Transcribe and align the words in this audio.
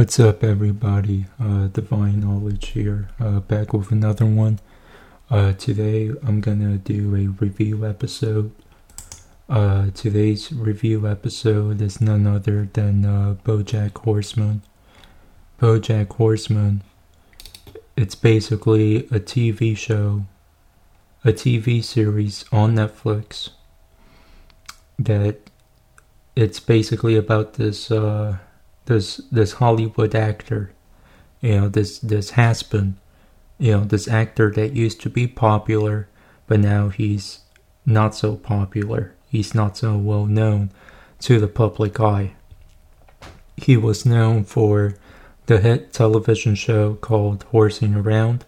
What's 0.00 0.18
up, 0.18 0.42
everybody? 0.42 1.26
Uh, 1.38 1.66
Divine 1.66 2.20
Knowledge 2.20 2.68
here, 2.68 3.10
uh, 3.20 3.40
back 3.40 3.74
with 3.74 3.90
another 3.90 4.24
one. 4.24 4.58
Uh, 5.28 5.52
today, 5.52 6.10
I'm 6.26 6.40
gonna 6.40 6.78
do 6.78 7.14
a 7.14 7.26
review 7.26 7.84
episode. 7.84 8.50
Uh, 9.46 9.90
today's 9.90 10.54
review 10.54 11.06
episode 11.06 11.82
is 11.82 12.00
none 12.00 12.26
other 12.26 12.66
than 12.72 13.04
uh, 13.04 13.34
BoJack 13.44 13.98
Horseman. 13.98 14.62
BoJack 15.60 16.14
Horseman. 16.14 16.80
It's 17.94 18.14
basically 18.14 19.00
a 19.08 19.20
TV 19.20 19.76
show, 19.76 20.24
a 21.26 21.32
TV 21.34 21.84
series 21.84 22.46
on 22.50 22.76
Netflix. 22.76 23.50
That 24.98 25.50
it's 26.34 26.58
basically 26.58 27.16
about 27.16 27.54
this. 27.54 27.90
This 28.90 29.18
this 29.30 29.52
Hollywood 29.52 30.16
actor, 30.16 30.72
you 31.40 31.60
know, 31.60 31.68
this 31.68 32.00
this 32.00 32.30
has 32.30 32.64
been, 32.64 32.96
you 33.56 33.70
know, 33.70 33.84
this 33.84 34.08
actor 34.08 34.50
that 34.50 34.72
used 34.72 35.00
to 35.02 35.08
be 35.08 35.28
popular, 35.28 36.08
but 36.48 36.58
now 36.58 36.88
he's 36.88 37.38
not 37.86 38.16
so 38.16 38.34
popular. 38.34 39.14
He's 39.28 39.54
not 39.54 39.76
so 39.76 39.96
well 39.96 40.26
known 40.26 40.72
to 41.20 41.38
the 41.38 41.46
public 41.46 42.00
eye. 42.00 42.32
He 43.56 43.76
was 43.76 44.04
known 44.04 44.42
for 44.42 44.96
the 45.46 45.58
hit 45.58 45.92
television 45.92 46.56
show 46.56 46.94
called 46.94 47.44
Horsing 47.52 47.94
Around, 47.94 48.44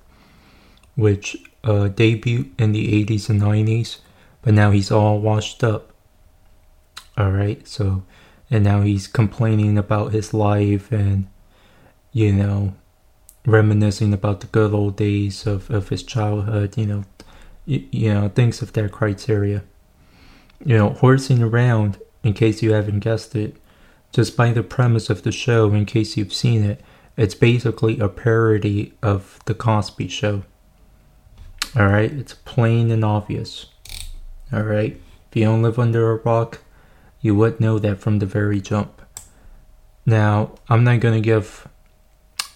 which 0.96 1.36
uh, 1.62 1.86
debuted 1.88 2.50
in 2.58 2.72
the 2.72 3.04
80s 3.04 3.30
and 3.30 3.40
90s, 3.40 3.98
but 4.42 4.54
now 4.54 4.72
he's 4.72 4.90
all 4.90 5.20
washed 5.20 5.62
up. 5.62 5.92
Alright, 7.16 7.68
so 7.68 8.02
and 8.52 8.62
now 8.62 8.82
he's 8.82 9.08
complaining 9.08 9.78
about 9.78 10.12
his 10.12 10.34
life 10.34 10.92
and 10.92 11.26
you 12.12 12.32
know 12.32 12.74
reminiscing 13.46 14.12
about 14.12 14.40
the 14.40 14.46
good 14.48 14.72
old 14.72 14.96
days 14.96 15.46
of, 15.46 15.68
of 15.70 15.88
his 15.88 16.02
childhood 16.02 16.76
you 16.76 16.86
know 16.86 17.04
you, 17.64 17.84
you 17.90 18.12
know 18.12 18.28
things 18.28 18.62
of 18.62 18.72
that 18.74 18.92
criteria. 18.92 19.64
You 20.64 20.76
know 20.76 20.90
horsing 20.90 21.42
around 21.42 21.98
in 22.22 22.34
case 22.34 22.62
you 22.62 22.72
haven't 22.72 23.00
guessed 23.00 23.34
it 23.34 23.56
just 24.12 24.36
by 24.36 24.52
the 24.52 24.62
premise 24.62 25.10
of 25.10 25.22
the 25.22 25.32
show 25.32 25.72
in 25.72 25.86
case 25.86 26.16
you've 26.16 26.34
seen 26.34 26.62
it 26.62 26.80
it's 27.16 27.34
basically 27.34 27.98
a 27.98 28.08
parody 28.08 28.94
of 29.02 29.38
the 29.44 29.54
cosby 29.54 30.08
show. 30.08 30.42
All 31.76 31.86
right? 31.86 32.10
It's 32.10 32.34
plain 32.34 32.90
and 32.90 33.04
obvious. 33.04 33.66
All 34.52 34.62
right? 34.62 35.00
If 35.30 35.36
you 35.36 35.44
don't 35.44 35.62
live 35.62 35.78
under 35.78 36.10
a 36.10 36.16
rock 36.16 36.60
you 37.22 37.36
would 37.36 37.60
know 37.60 37.78
that 37.78 38.00
from 38.00 38.18
the 38.18 38.26
very 38.26 38.60
jump. 38.60 39.00
Now, 40.04 40.56
I'm 40.68 40.82
not 40.82 41.00
going 41.00 41.14
to 41.14 41.20
give 41.20 41.68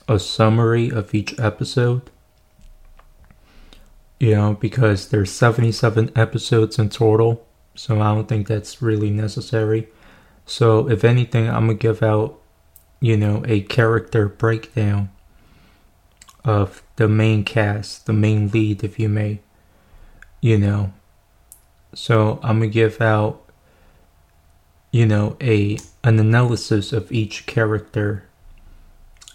a 0.09 0.19
summary 0.19 0.91
of 0.91 1.15
each 1.15 1.39
episode, 1.39 2.11
you 4.19 4.35
know, 4.35 4.55
because 4.55 5.09
there's 5.09 5.31
77 5.31 6.11
episodes 6.17 6.79
in 6.79 6.89
total, 6.89 7.47
so 7.77 8.01
I 8.01 8.15
don't 8.15 8.29
think 8.29 8.49
that's 8.49 8.83
really 8.83 9.11
necessary. 9.11 9.89
So, 10.45 10.89
if 10.89 11.05
anything, 11.05 11.49
I'm 11.49 11.67
going 11.67 11.79
to 11.79 11.83
give 11.83 12.03
out, 12.03 12.41
you 13.01 13.17
know, 13.17 13.45
a 13.47 13.63
character 13.63 14.29
breakdown 14.29 15.11
of 16.45 16.83
the 16.97 17.09
main 17.09 17.45
cast, 17.45 18.07
the 18.07 18.13
main 18.13 18.49
lead, 18.51 18.83
if 18.83 18.99
you 18.99 19.09
may, 19.09 19.41
you 20.41 20.59
know. 20.59 20.93
So, 21.95 22.41
I'm 22.43 22.59
going 22.59 22.71
to 22.71 22.75
give 22.75 23.01
out 23.01 23.46
you 24.97 25.05
know 25.05 25.37
a 25.43 25.77
an 26.05 26.19
analysis 26.19 26.91
of 26.91 27.13
each 27.13 27.45
character 27.45 28.25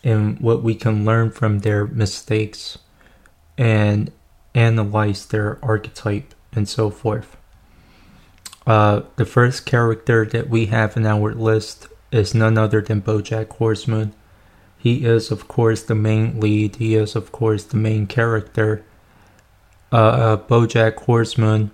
and 0.04 0.40
what 0.40 0.64
we 0.64 0.74
can 0.74 1.06
learn 1.06 1.30
from 1.30 1.60
their 1.60 1.86
mistakes 1.86 2.80
and 3.60 4.12
analyze 4.56 5.28
their 5.28 5.60
archetype 5.64 6.34
and 6.54 6.68
so 6.68 6.90
forth. 6.90 7.38
Uh, 8.66 9.02
the 9.18 9.26
first 9.26 9.68
character 9.68 10.26
that 10.26 10.50
we 10.50 10.66
have 10.66 10.98
in 10.98 11.06
our 11.06 11.32
list 11.36 11.88
is 12.12 12.34
none 12.34 12.58
other 12.58 12.82
than 12.82 13.00
Bojack 13.00 13.50
Horseman. 13.50 14.14
He 14.80 15.06
is, 15.06 15.30
of 15.30 15.48
course, 15.48 15.84
the 15.84 15.94
main 15.94 16.40
lead. 16.40 16.78
He 16.78 16.96
is, 16.96 17.16
of 17.16 17.32
course, 17.32 17.64
the 17.64 17.78
main 17.78 18.08
character. 18.08 18.84
Uh, 19.92 20.38
Bojack 20.38 20.96
Horseman 21.06 21.70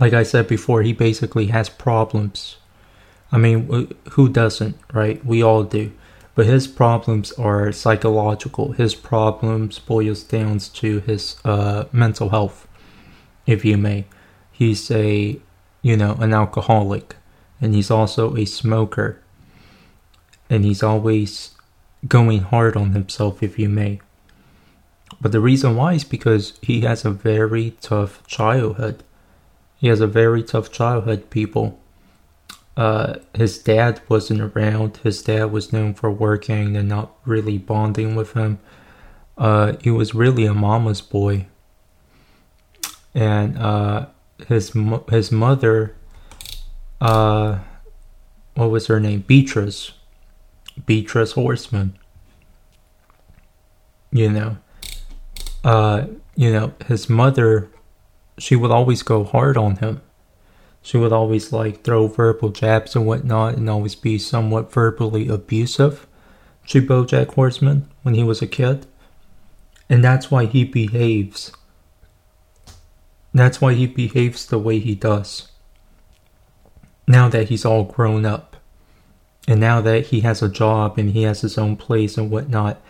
like 0.00 0.14
I 0.14 0.22
said 0.22 0.48
before, 0.48 0.82
he 0.82 0.94
basically 0.94 1.48
has 1.48 1.68
problems. 1.68 2.56
I 3.30 3.36
mean, 3.36 3.94
who 4.12 4.28
doesn't, 4.30 4.76
right? 4.92 5.24
We 5.24 5.42
all 5.42 5.62
do. 5.62 5.92
But 6.34 6.46
his 6.46 6.66
problems 6.66 7.32
are 7.32 7.70
psychological. 7.70 8.72
His 8.72 8.94
problems 8.94 9.78
boils 9.78 10.22
down 10.22 10.58
to 10.58 11.00
his 11.00 11.36
uh, 11.44 11.84
mental 11.92 12.30
health, 12.30 12.66
if 13.46 13.62
you 13.64 13.76
may. 13.76 14.06
He's 14.50 14.90
a, 14.90 15.38
you 15.82 15.96
know, 15.96 16.14
an 16.14 16.32
alcoholic, 16.32 17.16
and 17.60 17.74
he's 17.74 17.90
also 17.90 18.36
a 18.36 18.46
smoker, 18.46 19.20
and 20.48 20.64
he's 20.64 20.82
always 20.82 21.50
going 22.08 22.40
hard 22.40 22.74
on 22.74 22.92
himself, 22.92 23.42
if 23.42 23.58
you 23.58 23.68
may. 23.68 24.00
But 25.20 25.32
the 25.32 25.40
reason 25.40 25.76
why 25.76 25.94
is 25.94 26.04
because 26.04 26.58
he 26.62 26.80
has 26.82 27.04
a 27.04 27.10
very 27.10 27.72
tough 27.82 28.26
childhood 28.26 29.02
he 29.80 29.88
has 29.88 30.00
a 30.00 30.06
very 30.06 30.42
tough 30.42 30.70
childhood, 30.70 31.30
people. 31.30 31.80
Uh, 32.76 33.14
his 33.34 33.58
dad 33.58 34.02
wasn't 34.10 34.40
around. 34.40 34.98
His 34.98 35.22
dad 35.22 35.50
was 35.50 35.72
known 35.72 35.94
for 35.94 36.10
working 36.10 36.76
and 36.76 36.86
not 36.86 37.12
really 37.24 37.56
bonding 37.56 38.14
with 38.14 38.34
him. 38.34 38.58
Uh, 39.38 39.76
he 39.80 39.90
was 39.90 40.14
really 40.14 40.44
a 40.44 40.52
mama's 40.52 41.00
boy. 41.00 41.46
And 43.14 43.56
uh, 43.56 44.06
his 44.48 44.76
his 45.08 45.32
mother, 45.32 45.96
uh, 47.00 47.60
what 48.54 48.70
was 48.70 48.86
her 48.88 49.00
name? 49.00 49.24
Beatrice. 49.26 49.92
Beatrice 50.84 51.32
Horseman. 51.32 51.98
You 54.12 54.30
know, 54.30 54.56
uh, 55.64 56.06
you 56.36 56.52
know, 56.52 56.74
his 56.86 57.08
mother 57.08 57.70
she 58.40 58.56
would 58.56 58.70
always 58.70 59.02
go 59.02 59.24
hard 59.24 59.56
on 59.56 59.76
him. 59.76 60.00
She 60.82 60.96
would 60.96 61.12
always 61.12 61.52
like 61.52 61.82
throw 61.82 62.06
verbal 62.06 62.48
jabs 62.48 62.96
and 62.96 63.06
whatnot 63.06 63.56
and 63.56 63.68
always 63.68 63.94
be 63.94 64.18
somewhat 64.18 64.72
verbally 64.72 65.28
abusive 65.28 66.06
to 66.68 66.80
Bojack 66.80 67.34
Horseman 67.34 67.90
when 68.02 68.14
he 68.14 68.24
was 68.24 68.40
a 68.40 68.46
kid. 68.46 68.86
And 69.90 70.02
that's 70.02 70.30
why 70.30 70.46
he 70.46 70.64
behaves. 70.64 71.52
That's 73.34 73.60
why 73.60 73.74
he 73.74 73.86
behaves 73.86 74.46
the 74.46 74.58
way 74.58 74.78
he 74.78 74.94
does. 74.94 75.48
Now 77.06 77.28
that 77.28 77.48
he's 77.48 77.64
all 77.64 77.84
grown 77.84 78.24
up. 78.24 78.56
And 79.46 79.60
now 79.60 79.80
that 79.82 80.06
he 80.06 80.20
has 80.20 80.42
a 80.42 80.48
job 80.48 80.98
and 80.98 81.10
he 81.10 81.22
has 81.24 81.42
his 81.42 81.58
own 81.58 81.76
place 81.76 82.16
and 82.16 82.30
whatnot. 82.30 82.80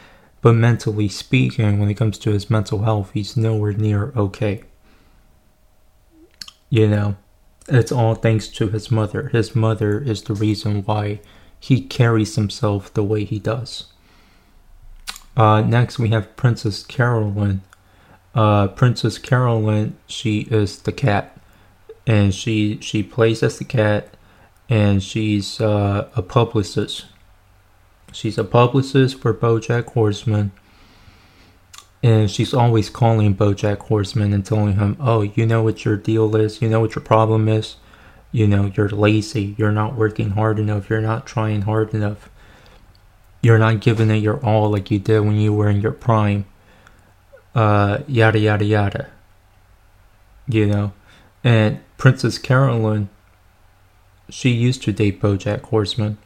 But 0.43 0.55
mentally 0.55 1.09
speaking, 1.09 1.81
when 1.81 1.91
it 1.91 1.95
comes 1.95 2.19
to 2.19 2.31
his 2.31 2.51
mental 2.51 2.83
health, 2.83 3.11
he's 3.15 3.37
nowhere 3.37 3.73
near 3.73 4.13
okay. 4.17 4.63
You 6.71 6.87
know, 6.87 7.17
it's 7.69 7.93
all 7.93 8.15
thanks 8.15 8.47
to 8.49 8.69
his 8.69 8.91
mother. 8.91 9.29
His 9.29 9.55
mother 9.55 10.01
is 10.01 10.23
the 10.23 10.35
reason 10.35 10.83
why 10.85 11.21
he 11.59 11.83
carries 11.83 12.37
himself 12.37 12.95
the 12.95 13.03
way 13.03 13.25
he 13.25 13.39
does. 13.39 13.85
Uh, 15.37 15.61
next, 15.61 15.99
we 15.99 16.09
have 16.09 16.37
Princess 16.37 16.83
Carolyn. 16.85 17.63
Uh, 18.35 18.69
Princess 18.69 19.19
Carolyn, 19.19 19.97
she 20.07 20.43
is 20.43 20.83
the 20.83 20.93
cat, 20.93 21.37
and 22.07 22.33
she 22.33 22.79
she 22.81 23.03
plays 23.03 23.43
as 23.43 23.59
the 23.59 23.65
cat, 23.65 24.17
and 24.69 25.03
she's 25.03 25.61
uh, 25.61 26.09
a 26.15 26.23
publicist. 26.23 27.07
She's 28.13 28.39
a 28.39 28.45
publicist 28.45 29.21
for 29.21 29.35
BoJack 29.35 29.93
Horseman, 29.93 30.53
and 32.03 32.31
she's 32.31 32.55
always 32.55 32.89
calling 32.89 33.35
Bojack 33.35 33.79
Horseman 33.79 34.33
and 34.33 34.45
telling 34.45 34.77
him, 34.77 34.97
"Oh, 35.01 35.23
you 35.23 35.45
know 35.45 35.63
what 35.63 35.85
your 35.85 35.97
deal 35.97 36.35
is. 36.37 36.63
You 36.63 36.69
know 36.69 36.81
what 36.81 36.95
your 36.95 37.05
problem 37.05 37.49
is. 37.49 37.77
You 38.33 38.47
know 38.47 38.71
you're 38.75 38.89
lazy. 38.89 39.55
You're 39.59 39.73
not 39.73 39.97
working 39.97 40.31
hard 40.31 40.59
enough. 40.59 40.89
You're 40.89 41.01
not 41.01 41.27
trying 41.27 41.63
hard 41.63 41.93
enough. 41.95 42.31
You're 43.43 43.59
not 43.59 43.81
giving 43.81 44.11
it 44.11 44.17
your 44.17 44.39
all 44.45 44.71
like 44.71 44.91
you 44.91 44.99
did 44.99 45.21
when 45.21 45.37
you 45.37 45.53
were 45.53 45.69
in 45.69 45.81
your 45.81 45.93
prime. 45.93 46.47
Uh, 47.55 47.99
yada 48.07 48.39
yada 48.39 48.65
yada. 48.65 49.09
You 50.49 50.67
know, 50.67 50.93
and 51.45 51.81
Princess 51.99 52.39
Carolyn. 52.39 53.09
She 54.31 54.51
used 54.51 54.83
to 54.85 54.93
date 54.93 55.21
Bojack 55.21 55.63
Horseman. 55.63 56.17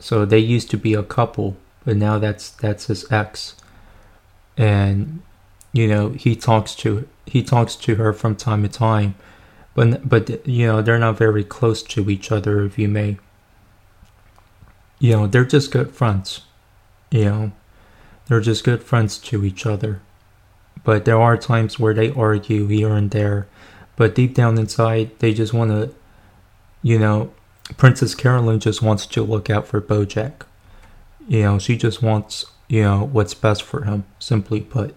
So 0.00 0.24
they 0.24 0.40
used 0.40 0.68
to 0.70 0.76
be 0.76 0.94
a 0.94 1.04
couple, 1.04 1.56
but 1.84 1.96
now 1.96 2.18
that's 2.18 2.50
that's 2.50 2.86
his 2.86 3.10
ex 3.12 3.54
and 4.56 5.22
you 5.72 5.86
know 5.86 6.10
he 6.10 6.36
talks 6.36 6.74
to 6.74 7.08
he 7.26 7.42
talks 7.42 7.76
to 7.76 7.94
her 7.96 8.12
from 8.12 8.36
time 8.36 8.62
to 8.62 8.68
time 8.68 9.14
but 9.74 10.08
but 10.08 10.46
you 10.46 10.66
know 10.66 10.82
they're 10.82 10.98
not 10.98 11.16
very 11.16 11.44
close 11.44 11.82
to 11.82 12.10
each 12.10 12.30
other 12.30 12.64
if 12.64 12.78
you 12.78 12.88
may 12.88 13.16
you 15.02 15.10
know, 15.10 15.26
they're 15.26 15.44
just 15.44 15.72
good 15.72 15.90
friends. 15.90 16.42
You 17.10 17.24
know, 17.24 17.52
they're 18.28 18.40
just 18.40 18.62
good 18.62 18.84
friends 18.84 19.18
to 19.18 19.44
each 19.44 19.66
other. 19.66 20.00
But 20.84 21.04
there 21.04 21.20
are 21.20 21.36
times 21.36 21.76
where 21.76 21.92
they 21.92 22.12
argue 22.12 22.68
here 22.68 22.92
and 22.94 23.10
there. 23.10 23.48
But 23.96 24.14
deep 24.14 24.32
down 24.32 24.56
inside, 24.56 25.18
they 25.18 25.34
just 25.34 25.52
want 25.52 25.72
to, 25.72 25.92
you 26.82 27.00
know, 27.00 27.34
Princess 27.76 28.14
Carolyn 28.14 28.60
just 28.60 28.80
wants 28.80 29.04
to 29.06 29.24
look 29.24 29.50
out 29.50 29.66
for 29.66 29.80
Bojack. 29.80 30.46
You 31.26 31.42
know, 31.42 31.58
she 31.58 31.76
just 31.76 32.00
wants, 32.00 32.46
you 32.72 32.82
know, 32.82 33.04
what's 33.12 33.34
best 33.34 33.62
for 33.62 33.84
him, 33.84 34.02
simply 34.18 34.58
put. 34.62 34.94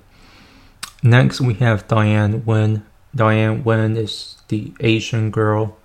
Next, 1.03 1.41
we 1.41 1.55
have 1.55 1.89
Diane 1.89 2.41
Nguyen. 2.41 2.83
Diane 3.13 3.63
Nguyen 3.65 3.97
is 3.97 4.37
the 4.47 4.73
Asian 4.79 5.29
girl. 5.29 5.77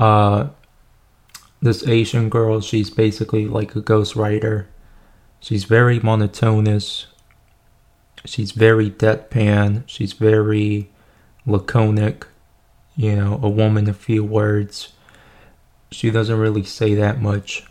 Uh, 0.00 0.48
this 1.60 1.86
Asian 1.86 2.28
girl, 2.28 2.60
she's 2.60 2.90
basically 2.90 3.46
like 3.46 3.76
a 3.76 3.80
ghostwriter. 3.80 4.66
She's 5.38 5.62
very 5.62 6.00
monotonous. 6.00 7.06
She's 8.24 8.50
very 8.50 8.90
deadpan. 8.90 9.84
She's 9.86 10.14
very 10.14 10.90
laconic. 11.46 12.26
You 12.96 13.14
know, 13.14 13.38
a 13.40 13.48
woman 13.48 13.88
of 13.88 13.96
few 13.96 14.24
words. 14.24 14.92
She 15.92 16.10
doesn't 16.10 16.36
really 16.36 16.64
say 16.64 16.96
that 16.96 17.22
much. 17.22 17.64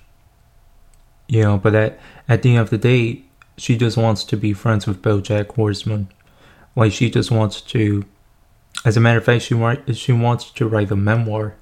You 1.27 1.43
know, 1.43 1.57
but 1.57 1.75
at, 1.75 1.99
at 2.29 2.43
the 2.43 2.51
end 2.51 2.59
of 2.59 2.69
the 2.69 2.77
day, 2.77 3.25
she 3.61 3.77
just 3.77 3.97
wants 3.97 4.23
to 4.25 4.37
be 4.37 4.53
friends 4.53 4.87
with 4.87 5.01
Bojack 5.01 5.55
Horseman. 5.55 6.09
Like 6.75 6.91
she 6.91 7.09
just 7.09 7.31
wants 7.31 7.61
to 7.73 8.05
as 8.85 8.97
a 8.97 8.99
matter 8.99 9.19
of 9.19 9.25
fact, 9.25 9.43
she 9.43 9.93
she 9.93 10.11
wants 10.11 10.51
to 10.51 10.67
write 10.67 10.91
a 10.91 10.95
memoir 10.95 11.55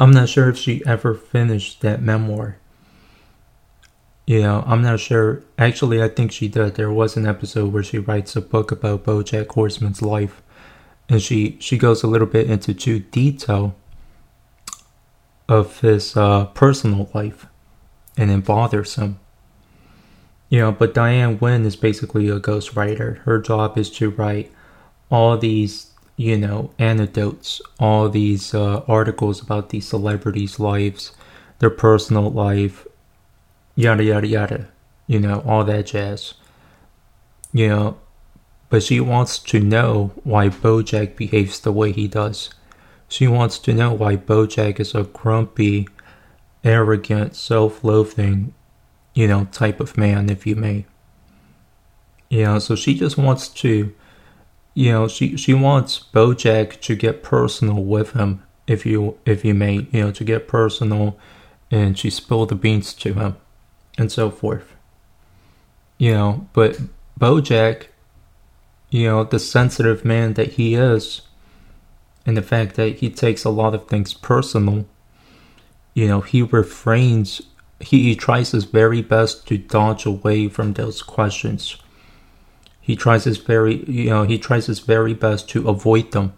I'm 0.00 0.12
not 0.12 0.28
sure 0.28 0.48
if 0.48 0.56
she 0.56 0.82
ever 0.86 1.14
finished 1.14 1.80
that 1.80 2.00
memoir. 2.00 2.58
You 4.26 4.42
know, 4.42 4.62
I'm 4.66 4.82
not 4.82 5.00
sure. 5.00 5.42
Actually, 5.58 6.02
I 6.02 6.08
think 6.08 6.30
she 6.30 6.48
did. 6.48 6.74
There 6.74 6.92
was 6.92 7.16
an 7.16 7.26
episode 7.26 7.72
where 7.72 7.82
she 7.82 7.98
writes 7.98 8.36
a 8.36 8.40
book 8.40 8.70
about 8.70 9.04
BoJack 9.04 9.48
Horseman's 9.48 10.02
life, 10.02 10.42
and 11.08 11.20
she 11.20 11.56
she 11.60 11.78
goes 11.78 12.02
a 12.02 12.06
little 12.06 12.26
bit 12.26 12.50
into 12.50 12.74
too 12.74 13.00
detail 13.00 13.74
of 15.48 15.80
his 15.80 16.16
uh, 16.16 16.44
personal 16.46 17.10
life, 17.14 17.46
and 18.16 18.30
it 18.30 18.44
bothers 18.44 18.96
him. 18.96 19.18
You 20.48 20.60
know, 20.60 20.72
but 20.72 20.94
Diane 20.94 21.38
Nguyen 21.38 21.64
is 21.64 21.76
basically 21.76 22.28
a 22.28 22.40
ghostwriter. 22.40 23.18
Her 23.18 23.38
job 23.38 23.76
is 23.76 23.90
to 23.92 24.10
write 24.10 24.50
all 25.10 25.36
these 25.36 25.88
you 26.18 26.36
know, 26.36 26.70
anecdotes, 26.80 27.62
all 27.78 28.08
these 28.08 28.52
uh, 28.52 28.82
articles 28.88 29.40
about 29.40 29.70
these 29.70 29.86
celebrities' 29.86 30.58
lives, 30.58 31.12
their 31.60 31.70
personal 31.70 32.28
life, 32.28 32.86
yada 33.76 34.02
yada 34.02 34.26
yada, 34.26 34.68
you 35.06 35.20
know, 35.20 35.40
all 35.46 35.62
that 35.62 35.86
jazz. 35.86 36.34
You 37.52 37.68
know, 37.68 37.98
but 38.68 38.82
she 38.82 38.98
wants 38.98 39.38
to 39.38 39.60
know 39.60 40.10
why 40.24 40.48
Bojack 40.48 41.16
behaves 41.16 41.60
the 41.60 41.72
way 41.72 41.92
he 41.92 42.08
does. 42.08 42.50
She 43.08 43.28
wants 43.28 43.60
to 43.60 43.72
know 43.72 43.92
why 43.92 44.16
Bojack 44.16 44.80
is 44.80 44.96
a 44.96 45.04
grumpy, 45.04 45.88
arrogant, 46.64 47.36
self-loathing, 47.36 48.52
you 49.18 49.26
know, 49.26 49.46
type 49.46 49.80
of 49.80 49.98
man, 49.98 50.30
if 50.30 50.46
you 50.46 50.54
may. 50.54 50.86
You 52.30 52.44
know, 52.44 52.58
so 52.58 52.76
she 52.76 52.94
just 52.94 53.18
wants 53.18 53.48
to 53.62 53.92
you 54.78 54.92
know, 54.92 55.08
she 55.08 55.36
she 55.36 55.54
wants 55.54 55.98
Bojack 56.14 56.80
to 56.82 56.94
get 56.94 57.24
personal 57.24 57.82
with 57.82 58.12
him, 58.12 58.44
if 58.68 58.86
you 58.86 59.18
if 59.26 59.44
you 59.44 59.52
may, 59.52 59.88
you 59.90 60.04
know, 60.04 60.12
to 60.12 60.22
get 60.22 60.46
personal, 60.46 61.18
and 61.68 61.98
she 61.98 62.10
spilled 62.10 62.50
the 62.50 62.54
beans 62.54 62.94
to 62.94 63.12
him, 63.12 63.36
and 63.98 64.12
so 64.12 64.30
forth. 64.30 64.76
You 65.98 66.12
know, 66.12 66.48
but 66.52 66.78
Bojack, 67.18 67.86
you 68.88 69.08
know, 69.08 69.24
the 69.24 69.40
sensitive 69.40 70.04
man 70.04 70.34
that 70.34 70.52
he 70.52 70.76
is, 70.76 71.22
and 72.24 72.36
the 72.36 72.48
fact 72.54 72.76
that 72.76 72.98
he 72.98 73.10
takes 73.10 73.42
a 73.42 73.50
lot 73.50 73.74
of 73.74 73.88
things 73.88 74.14
personal, 74.14 74.86
you 75.92 76.06
know, 76.06 76.20
he 76.20 76.40
refrains. 76.40 77.42
He, 77.80 78.16
tries 78.16 78.50
his 78.50 78.64
very 78.64 79.02
best 79.02 79.46
to 79.48 79.58
dodge 79.58 80.04
away 80.04 80.48
from 80.48 80.72
those 80.72 81.02
questions 81.02 81.76
he 82.88 82.96
tries 82.96 83.24
his 83.24 83.36
very, 83.36 83.84
you 83.84 84.08
know, 84.08 84.22
he 84.22 84.38
tries 84.38 84.64
his 84.64 84.80
very 84.80 85.12
best 85.12 85.46
to 85.50 85.68
avoid 85.68 86.12
them, 86.12 86.32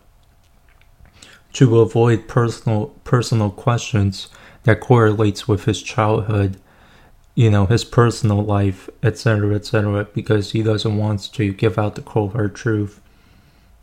to 1.52 1.78
avoid 1.78 2.26
personal 2.26 2.86
personal 3.04 3.50
questions 3.50 4.28
that 4.64 4.80
correlates 4.80 5.46
with 5.46 5.66
his 5.66 5.80
childhood, 5.80 6.56
you 7.36 7.52
know, 7.52 7.66
his 7.66 7.84
personal 7.84 8.42
life, 8.42 8.90
etc., 9.00 9.54
etc., 9.54 10.08
because 10.12 10.50
he 10.50 10.60
doesn't 10.60 10.96
want 10.96 11.32
to 11.34 11.52
give 11.52 11.78
out 11.78 11.94
the 11.94 12.02
cold 12.02 12.32
hard 12.32 12.56
truth 12.56 13.00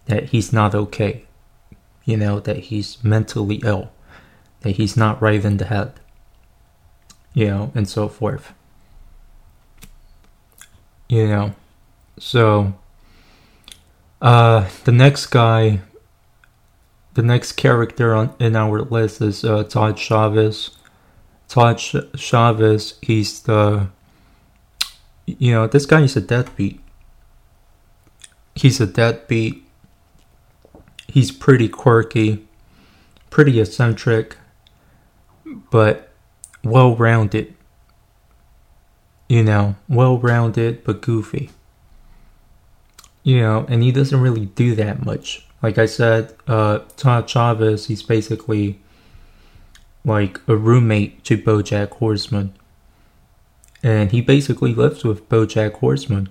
that 0.07 0.25
he's 0.31 0.51
not 0.51 0.75
okay, 0.75 1.23
you 2.03 2.17
know, 2.17 2.41
that 2.41 2.57
he's 2.57 3.01
mentally 3.01 3.61
ill, 3.63 3.91
that 4.59 4.71
he's 4.71 4.97
not 4.97 5.21
right 5.21 5.45
in 5.45 5.55
the 5.55 5.67
head, 5.67 6.01
you 7.37 7.45
know, 7.45 7.71
and 7.75 7.87
so 7.87 8.07
forth. 8.07 8.51
You 11.07 11.27
know. 11.27 11.53
So, 12.17 12.73
uh, 14.19 14.67
the 14.85 14.91
next 14.91 15.27
guy, 15.27 15.81
the 17.13 17.21
next 17.21 17.51
character 17.51 18.15
on 18.15 18.33
in 18.39 18.55
our 18.55 18.81
list 18.81 19.21
is 19.21 19.43
uh, 19.45 19.63
Todd 19.65 19.99
Chavez. 19.99 20.71
Todd 21.47 21.79
Chavez, 21.79 22.97
he's 23.03 23.43
the, 23.43 23.87
you 25.27 25.51
know, 25.51 25.67
this 25.67 25.85
guy 25.85 26.01
is 26.01 26.17
a 26.17 26.21
deadbeat. 26.21 26.79
He's 28.55 28.81
a 28.81 28.87
deadbeat. 28.87 29.63
He's 31.07 31.31
pretty 31.31 31.69
quirky, 31.69 32.47
pretty 33.29 33.61
eccentric, 33.61 34.37
but 35.69 36.07
well 36.69 36.95
rounded. 36.95 37.53
You 39.27 39.43
know, 39.43 39.75
well 39.89 40.17
rounded 40.17 40.83
but 40.83 41.01
goofy 41.01 41.49
you 43.27 43.41
know, 43.41 43.65
and 43.67 43.83
he 43.83 43.91
doesn't 43.91 44.21
really 44.21 44.45
do 44.45 44.73
that 44.75 45.05
much. 45.05 45.45
Like 45.61 45.77
I 45.77 45.85
said, 45.85 46.33
uh, 46.47 46.79
Todd 46.95 47.27
Chavez, 47.27 47.87
he's 47.87 48.01
basically 48.01 48.79
like 50.05 50.39
a 50.47 50.55
roommate 50.55 51.25
to 51.25 51.37
BoJack 51.37 51.89
Horseman, 51.89 52.53
and 53.83 54.13
he 54.13 54.21
basically 54.21 54.73
lives 54.73 55.03
with 55.03 55.27
BoJack 55.27 55.73
Horseman 55.73 56.29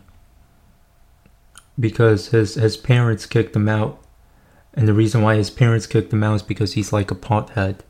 because 1.78 2.28
his 2.28 2.55
his 2.55 2.78
parents 2.78 3.26
kicked 3.26 3.55
him 3.55 3.69
out, 3.69 4.02
and 4.73 4.88
the 4.88 4.95
reason 4.95 5.21
why 5.21 5.37
his 5.37 5.50
parents 5.50 5.87
kicked 5.87 6.14
him 6.14 6.25
out 6.25 6.37
is 6.37 6.43
because 6.43 6.73
he's 6.73 6.95
like 6.95 7.11
a 7.11 7.14
pothead. 7.14 7.81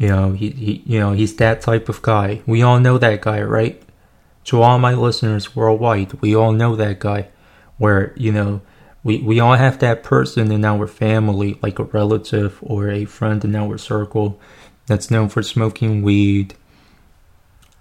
You 0.00 0.08
know, 0.08 0.32
he, 0.32 0.48
he 0.48 0.82
you 0.86 0.98
know 0.98 1.12
he's 1.12 1.36
that 1.36 1.60
type 1.60 1.90
of 1.90 2.00
guy. 2.00 2.40
We 2.46 2.62
all 2.62 2.80
know 2.80 2.96
that 2.96 3.20
guy, 3.20 3.42
right? 3.42 3.82
To 4.44 4.62
all 4.62 4.78
my 4.78 4.94
listeners 4.94 5.54
worldwide, 5.54 6.14
we 6.22 6.34
all 6.34 6.52
know 6.52 6.74
that 6.74 7.00
guy. 7.00 7.28
Where 7.76 8.14
you 8.16 8.32
know 8.32 8.62
we 9.04 9.18
we 9.18 9.40
all 9.40 9.56
have 9.56 9.78
that 9.80 10.02
person 10.02 10.50
in 10.50 10.64
our 10.64 10.86
family 10.86 11.58
like 11.62 11.78
a 11.78 11.84
relative 11.84 12.58
or 12.62 12.88
a 12.88 13.04
friend 13.04 13.44
in 13.44 13.54
our 13.54 13.76
circle 13.76 14.40
that's 14.86 15.10
known 15.10 15.28
for 15.28 15.42
smoking 15.42 16.00
weed. 16.00 16.54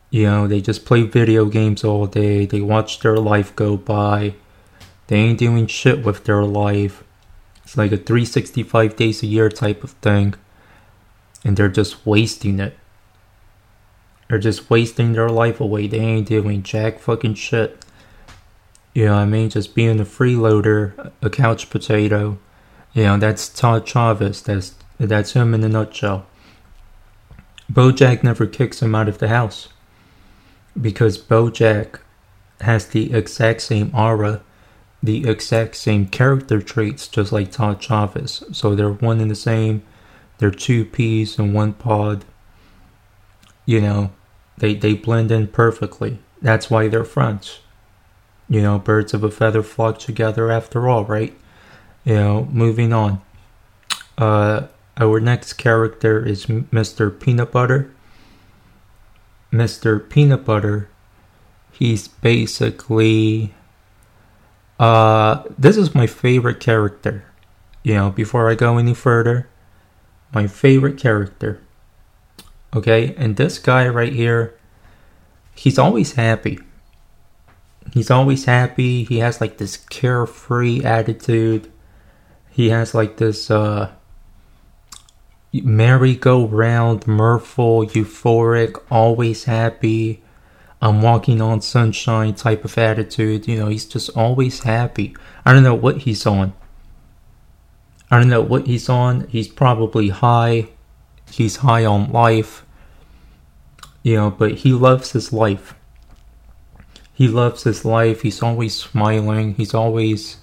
You 0.10 0.26
know 0.26 0.46
they 0.46 0.60
just 0.60 0.84
play 0.84 1.04
video 1.04 1.46
games 1.46 1.86
all 1.86 2.06
day. 2.06 2.46
They 2.46 2.60
watch 2.60 3.00
their 3.00 3.16
life 3.16 3.56
go 3.56 3.78
by. 3.78 4.36
They 5.08 5.16
ain't 5.16 5.40
doing 5.40 5.68
shit 5.68 6.04
with 6.04 6.26
their 6.26 6.44
life. 6.44 7.02
It's 7.64 7.78
like 7.78 7.94
a 7.94 7.98
365 7.98 8.98
days 8.98 9.24
a 9.24 9.26
year 9.26 9.48
type 9.48 9.86
of 9.86 9.92
thing 10.02 10.36
and 11.44 11.58
they're 11.58 11.70
just 11.70 12.06
wasting 12.06 12.60
it 12.60 12.78
they're 14.28 14.38
just 14.38 14.70
wasting 14.70 15.14
their 15.14 15.30
life 15.30 15.60
away 15.60 15.88
they 15.88 16.00
ain't 16.00 16.28
doing 16.28 16.64
jack 16.64 17.00
fucking 17.00 17.34
shit 17.34 17.84
you 18.94 19.06
know 19.06 19.16
what 19.16 19.22
I 19.22 19.26
mean? 19.26 19.50
Just 19.50 19.76
being 19.76 20.00
a 20.00 20.04
freeloader, 20.06 21.12
a 21.22 21.30
couch 21.30 21.70
potato. 21.70 22.38
You 22.94 23.04
know, 23.04 23.18
that's 23.18 23.48
Todd 23.48 23.86
Chavez. 23.86 24.42
That's 24.42 24.76
that's 24.98 25.34
him 25.34 25.54
in 25.54 25.64
a 25.64 25.70
nutshell. 25.70 26.26
Bojack 27.72 28.24
never 28.24 28.46
kicks 28.46 28.82
him 28.82 28.96
out 28.96 29.08
of 29.08 29.20
the 29.20 29.28
house 29.28 29.70
because 30.80 31.18
Bojack 31.18 32.00
has 32.62 32.88
the 32.88 33.14
exact 33.14 33.62
same 33.62 33.92
aura, 33.96 34.42
the 35.04 35.30
exact 35.30 35.76
same 35.76 36.08
character 36.08 36.62
traits, 36.62 37.08
just 37.08 37.32
like 37.32 37.52
Todd 37.52 37.80
Chavez. 37.80 38.44
So 38.52 38.76
they're 38.76 38.92
one 38.92 39.22
and 39.22 39.30
the 39.30 39.36
same. 39.36 39.84
They're 40.40 40.52
two 40.52 40.86
peas 40.86 41.38
in 41.38 41.54
one 41.54 41.74
pod. 41.74 42.26
You 43.66 43.82
know, 43.82 44.12
they 44.58 44.74
they 44.74 44.96
blend 44.96 45.32
in 45.32 45.48
perfectly. 45.48 46.20
That's 46.42 46.70
why 46.70 46.88
they're 46.88 47.04
friends. 47.04 47.60
You 48.50 48.62
know, 48.62 48.80
birds 48.80 49.14
of 49.14 49.24
a 49.24 49.30
feather 49.30 49.62
flock 49.62 50.00
together 50.00 50.52
after 50.52 50.90
all, 50.90 51.06
right? 51.06 51.38
You 52.04 52.16
know, 52.16 52.48
moving 52.52 52.94
on. 52.94 53.22
Uh, 54.18 54.68
our 54.98 55.20
next 55.20 55.54
character 55.54 56.26
is 56.26 56.48
Mr. 56.48 57.18
Peanut 57.18 57.52
Butter. 57.52 57.92
Mr. 59.52 60.08
Peanut 60.10 60.46
Butter, 60.46 60.90
he's 61.72 62.08
basically 62.08 63.54
uh 64.80 65.44
this 65.58 65.76
is 65.76 65.94
my 65.96 66.08
favorite 66.08 66.60
character. 66.60 67.26
You 67.84 67.96
know, 67.96 68.10
before 68.12 68.50
I 68.50 68.56
go 68.56 68.78
any 68.78 68.94
further, 68.94 69.48
my 70.34 70.48
favorite 70.48 70.98
character. 70.98 71.62
Okay, 72.76 73.16
and 73.18 73.36
this 73.36 73.58
guy 73.58 73.88
right 73.88 74.14
here, 74.14 74.56
he's 75.56 75.80
always 75.80 76.14
happy. 76.14 76.60
He's 77.94 78.12
always 78.12 78.46
happy. 78.46 79.04
He 79.04 79.20
has 79.20 79.42
like 79.42 79.58
this 79.58 79.78
carefree 79.78 80.84
attitude. 80.84 81.72
He 82.50 82.70
has 82.70 82.94
like 82.94 83.18
this 83.18 83.50
uh 83.50 83.92
merry-go-round, 85.52 87.08
mirthful, 87.08 87.88
euphoric, 87.88 88.80
always 88.92 89.46
happy, 89.46 90.22
I'm 90.82 91.02
walking 91.02 91.42
on 91.42 91.62
sunshine 91.62 92.36
type 92.36 92.64
of 92.64 92.78
attitude. 92.78 93.48
You 93.48 93.60
know, 93.60 93.68
he's 93.68 93.86
just 93.86 94.10
always 94.16 94.62
happy. 94.62 95.16
I 95.46 95.54
don't 95.54 95.64
know 95.64 95.76
what 95.76 96.00
he's 96.00 96.26
on. 96.26 96.54
I 98.12 98.20
don't 98.20 98.30
know 98.30 98.42
what 98.42 98.68
he's 98.68 98.90
on. 98.90 99.28
He's 99.28 99.48
probably 99.48 100.10
high. 100.10 100.70
He's 101.32 101.58
high 101.58 101.86
on 101.86 102.12
life. 102.12 102.66
You 104.02 104.16
know, 104.16 104.32
but 104.32 104.52
he 104.60 104.74
loves 104.74 105.12
his 105.12 105.32
life. 105.32 105.76
He 107.14 107.28
loves 107.28 107.64
his 107.64 107.84
life. 107.84 108.22
He's 108.22 108.42
always 108.42 108.76
smiling. 108.76 109.56
He's 109.56 109.74
always, 109.74 110.38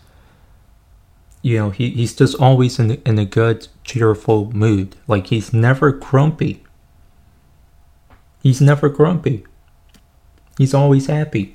you 1.43 1.59
know, 1.59 1.71
he, 1.71 1.91
he's 1.91 2.15
just 2.15 2.37
always 2.39 2.79
in, 2.79 3.01
in 3.07 3.19
a 3.19 3.25
good, 3.25 3.69
cheerful 3.83 4.53
mood. 4.53 4.95
Like, 5.09 5.29
he's 5.29 5.55
never 5.55 5.91
grumpy. 5.91 6.63
He's 8.43 8.61
never 8.61 8.89
grumpy. 8.89 9.45
He's 10.59 10.75
always 10.75 11.07
happy. 11.07 11.55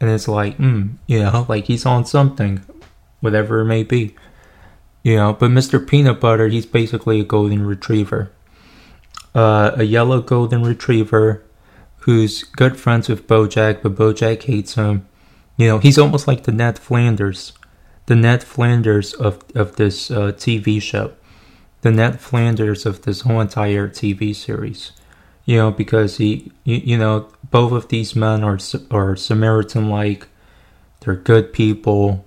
And 0.00 0.10
it's 0.10 0.28
like, 0.28 0.56
hmm, 0.56 0.94
you 1.06 1.20
know, 1.20 1.46
like 1.48 1.64
he's 1.64 1.84
on 1.86 2.06
something, 2.06 2.62
whatever 3.20 3.60
it 3.60 3.66
may 3.66 3.82
be. 3.82 4.14
You 5.06 5.14
know, 5.14 5.34
but 5.34 5.52
Mr. 5.52 5.86
Peanut 5.86 6.18
Butter, 6.18 6.48
he's 6.48 6.66
basically 6.66 7.20
a 7.20 7.24
golden 7.24 7.64
retriever. 7.64 8.32
Uh, 9.36 9.70
a 9.76 9.84
yellow 9.84 10.20
golden 10.20 10.64
retriever 10.64 11.44
who's 11.98 12.42
good 12.42 12.76
friends 12.76 13.08
with 13.08 13.28
Bojack, 13.28 13.84
but 13.84 13.94
Bojack 13.94 14.42
hates 14.42 14.74
him. 14.74 15.06
You 15.56 15.68
know, 15.68 15.78
he's 15.78 15.96
almost 15.96 16.26
like 16.26 16.42
the 16.42 16.50
Ned 16.50 16.76
Flanders, 16.76 17.52
the 18.06 18.16
Ned 18.16 18.42
Flanders 18.42 19.14
of 19.14 19.44
of 19.54 19.76
this 19.76 20.10
uh, 20.10 20.32
TV 20.32 20.82
show, 20.82 21.12
the 21.82 21.92
Ned 21.92 22.18
Flanders 22.18 22.84
of 22.84 23.02
this 23.02 23.20
whole 23.20 23.40
entire 23.40 23.86
TV 23.86 24.34
series. 24.34 24.90
You 25.44 25.58
know, 25.58 25.70
because 25.70 26.16
he, 26.16 26.50
you, 26.64 26.78
you 26.78 26.98
know, 26.98 27.28
both 27.52 27.70
of 27.70 27.86
these 27.90 28.16
men 28.16 28.42
are 28.42 28.58
are 28.90 29.14
Samaritan 29.14 29.88
like. 29.88 30.26
They're 30.98 31.14
good 31.14 31.52
people 31.52 32.26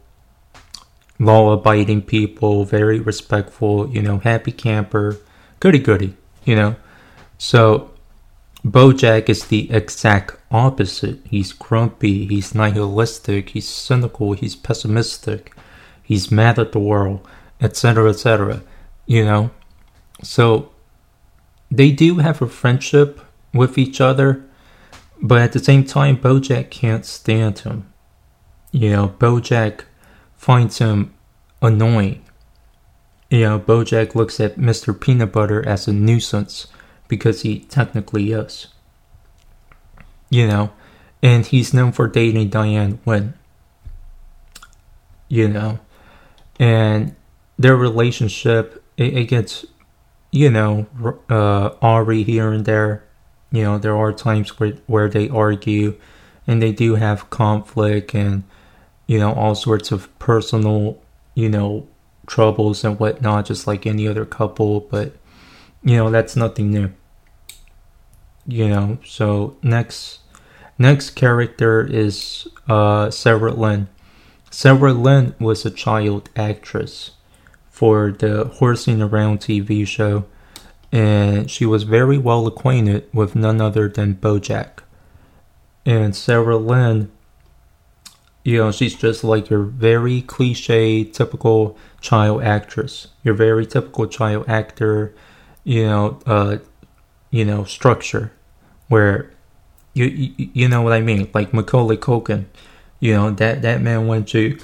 law 1.20 1.52
abiding 1.52 2.02
people, 2.02 2.64
very 2.64 3.00
respectful, 3.00 3.90
you 3.90 4.02
know, 4.02 4.20
happy 4.20 4.52
camper, 4.52 5.18
goody 5.60 5.80
goody, 5.80 6.16
you 6.46 6.56
know. 6.56 6.76
So 7.38 7.92
Bojack 8.66 9.30
is 9.30 9.46
the 9.46 9.72
exact 9.72 10.38
opposite. 10.52 11.20
He's 11.30 11.54
grumpy, 11.54 12.26
he's 12.26 12.56
nihilistic, 12.56 13.50
he's 13.50 13.68
cynical, 13.68 14.34
he's 14.34 14.56
pessimistic, 14.56 15.54
he's 16.02 16.32
mad 16.32 16.58
at 16.58 16.72
the 16.72 16.80
world, 16.80 17.28
etc., 17.62 18.10
etc. 18.10 18.62
You 19.06 19.26
know, 19.26 19.52
so 20.24 20.72
they 21.70 21.92
do 21.92 22.18
have 22.18 22.42
a 22.42 22.48
friendship 22.48 23.22
with 23.54 23.78
each 23.78 24.00
other, 24.02 24.46
but 25.22 25.42
at 25.42 25.52
the 25.54 25.60
same 25.60 25.84
time, 25.84 26.18
Bojack 26.18 26.70
can't 26.70 27.06
stand 27.06 27.60
him. 27.60 27.92
You 28.72 28.92
know, 28.92 29.16
Bojack 29.20 29.82
finds 30.40 30.78
him 30.78 31.14
annoying. 31.62 32.24
You 33.30 33.42
know, 33.42 33.60
Bojack 33.60 34.16
looks 34.16 34.40
at 34.40 34.56
Mr. 34.56 35.00
Peanut 35.00 35.34
Butter 35.34 35.68
as 35.68 35.88
a 35.88 35.94
nuisance 35.94 36.68
because 37.08 37.42
he 37.42 37.60
technically 37.60 38.32
is. 38.32 38.68
You 40.32 40.48
know, 40.48 40.72
and 41.22 41.46
he's 41.46 41.74
known 41.74 41.92
for 41.92 42.08
dating 42.08 42.50
Diane 42.50 43.00
Nguyen. 43.06 43.34
You 45.28 45.50
know, 45.50 45.80
and 46.60 47.16
their 47.58 47.76
relationship 47.76 48.84
it, 48.98 49.16
it 49.16 49.26
gets, 49.26 49.66
you 50.32 50.50
know, 50.50 50.88
uh, 51.30 51.72
Ari 51.82 52.24
here 52.24 52.52
and 52.52 52.66
there. 52.66 53.04
You 53.52 53.64
know, 53.64 53.78
there 53.78 53.98
are 53.98 54.14
times 54.14 54.58
where 54.60 54.74
where 54.88 55.10
they 55.10 55.28
argue, 55.28 56.00
and 56.48 56.62
they 56.62 56.72
do 56.72 56.96
have 56.96 57.30
conflict 57.30 58.16
and 58.16 58.44
you 59.10 59.18
know, 59.18 59.34
all 59.34 59.56
sorts 59.56 59.92
of 59.92 60.08
personal, 60.20 61.02
you 61.34 61.50
know, 61.50 61.88
troubles 62.28 62.84
and 62.84 63.00
whatnot, 63.00 63.48
just 63.48 63.66
like 63.66 63.88
any 63.88 64.08
other 64.08 64.24
couple, 64.24 64.82
but, 64.82 65.16
you 65.84 65.98
know, 65.98 66.12
that's 66.12 66.36
nothing 66.36 66.70
new. 66.70 66.92
You 68.46 68.70
know, 68.70 69.00
so 69.04 69.58
next, 69.64 70.20
next 70.78 71.16
character 71.16 71.84
is, 71.84 72.48
uh, 72.68 73.10
Sarah 73.10 73.52
Lynn. 73.52 73.88
Sarah 74.52 74.94
Lynn 74.94 75.34
was 75.40 75.66
a 75.66 75.72
child 75.72 76.30
actress 76.36 77.14
for 77.72 78.12
the 78.12 78.46
Horsing 78.46 79.02
Around 79.02 79.40
TV 79.40 79.88
show, 79.88 80.26
and 80.92 81.50
she 81.50 81.66
was 81.66 81.82
very 81.82 82.20
well 82.20 82.46
acquainted 82.46 83.10
with 83.12 83.36
none 83.36 83.60
other 83.60 83.90
than 83.90 84.14
Bojack. 84.14 84.84
And 85.84 86.16
Sarah 86.16 86.58
Lynn 86.58 87.12
you 88.44 88.58
know, 88.58 88.72
she's 88.72 88.96
just 88.96 89.24
like 89.24 89.50
your 89.50 89.64
very 89.64 90.22
cliche, 90.22 91.04
typical 91.04 91.78
child 92.00 92.44
actress. 92.44 93.08
Your 93.24 93.34
very 93.34 93.66
typical 93.66 94.08
child 94.08 94.46
actor, 94.48 95.14
you 95.64 95.86
know, 95.86 96.20
uh, 96.26 96.58
you 97.32 97.46
know, 97.46 97.64
structure, 97.66 98.32
where 98.88 99.32
you, 99.94 100.34
you 100.38 100.68
know 100.68 100.82
what 100.82 100.94
I 100.94 101.02
mean, 101.02 101.30
like 101.34 101.54
Macaulay 101.54 101.98
Culkin. 101.98 102.46
You 103.00 103.14
know 103.14 103.32
that 103.32 103.62
that 103.62 103.82
man 103.82 104.08
went 104.08 104.28
to, 104.30 104.58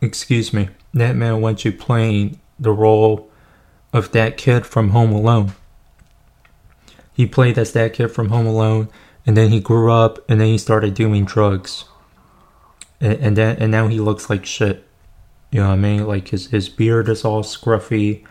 excuse 0.00 0.52
me, 0.52 0.68
that 0.92 1.16
man 1.16 1.40
went 1.40 1.60
to 1.60 1.72
playing 1.72 2.40
the 2.58 2.72
role 2.72 3.30
of 3.92 4.12
that 4.12 4.36
kid 4.36 4.66
from 4.66 4.90
Home 4.90 5.12
Alone. 5.12 5.52
He 7.12 7.26
played 7.26 7.58
as 7.58 7.72
that 7.72 7.92
kid 7.92 8.08
from 8.08 8.30
Home 8.30 8.46
Alone, 8.46 8.88
and 9.24 9.36
then 9.36 9.50
he 9.50 9.60
grew 9.60 9.92
up, 9.92 10.18
and 10.28 10.40
then 10.40 10.48
he 10.48 10.58
started 10.58 10.94
doing 10.94 11.24
drugs 11.24 11.84
and, 13.00 13.14
and 13.14 13.36
then 13.36 13.56
and 13.56 13.70
now 13.70 13.88
he 13.88 14.00
looks 14.00 14.28
like 14.30 14.46
shit. 14.46 14.86
You 15.50 15.60
know 15.60 15.68
what 15.68 15.74
I 15.74 15.76
mean? 15.76 16.06
Like 16.06 16.28
his 16.28 16.48
his 16.48 16.68
beard 16.68 17.08
is 17.08 17.24
all 17.24 17.42
scruffy. 17.42 18.24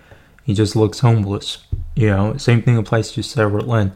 He 0.43 0.53
just 0.53 0.75
looks 0.75 0.99
homeless. 0.99 1.65
You 1.95 2.09
know, 2.09 2.37
same 2.37 2.61
thing 2.61 2.77
applies 2.77 3.11
to 3.13 3.23
Sarah 3.23 3.61
Lynn. 3.61 3.93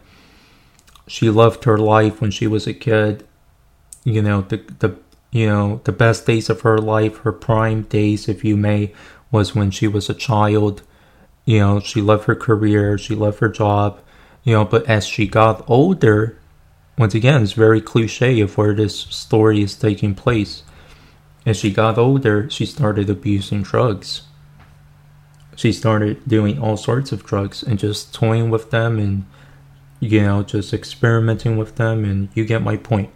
She 1.07 1.29
loved 1.29 1.63
her 1.65 1.77
life 1.77 2.21
when 2.21 2.31
she 2.31 2.47
was 2.47 2.67
a 2.67 2.73
kid. 2.73 3.25
You 4.03 4.21
know, 4.21 4.41
the 4.41 4.57
the 4.79 4.97
you 5.31 5.47
know, 5.47 5.81
the 5.83 5.91
best 5.91 6.25
days 6.25 6.49
of 6.49 6.61
her 6.61 6.77
life, 6.77 7.17
her 7.19 7.33
prime 7.33 7.83
days, 7.83 8.29
if 8.29 8.43
you 8.43 8.55
may, 8.55 8.93
was 9.31 9.53
when 9.53 9.71
she 9.71 9.87
was 9.87 10.09
a 10.09 10.13
child. 10.13 10.81
You 11.45 11.59
know, 11.59 11.79
she 11.79 12.01
loved 12.01 12.25
her 12.25 12.35
career, 12.35 12.97
she 12.97 13.15
loved 13.15 13.39
her 13.39 13.49
job, 13.49 13.99
you 14.43 14.53
know, 14.53 14.65
but 14.65 14.85
as 14.87 15.05
she 15.05 15.27
got 15.27 15.63
older, 15.69 16.37
once 16.97 17.13
again, 17.13 17.43
it's 17.43 17.53
very 17.53 17.79
cliche 17.79 18.39
of 18.41 18.57
where 18.57 18.73
this 18.73 18.99
story 18.99 19.61
is 19.61 19.75
taking 19.75 20.15
place. 20.15 20.63
As 21.45 21.57
she 21.57 21.71
got 21.71 21.97
older, 21.97 22.49
she 22.49 22.65
started 22.65 23.09
abusing 23.09 23.61
drugs. 23.61 24.23
She 25.55 25.71
started 25.71 26.27
doing 26.27 26.59
all 26.59 26.75
sorts 26.75 27.11
of 27.11 27.23
drugs 27.23 27.61
and 27.61 27.77
just 27.77 28.13
toying 28.13 28.49
with 28.49 28.71
them 28.71 28.97
and, 28.97 29.25
you 29.99 30.21
know, 30.21 30.43
just 30.43 30.73
experimenting 30.73 31.55
with 31.57 31.75
them, 31.75 32.03
and 32.03 32.29
you 32.33 32.45
get 32.45 32.61
my 32.61 32.77
point. 32.77 33.11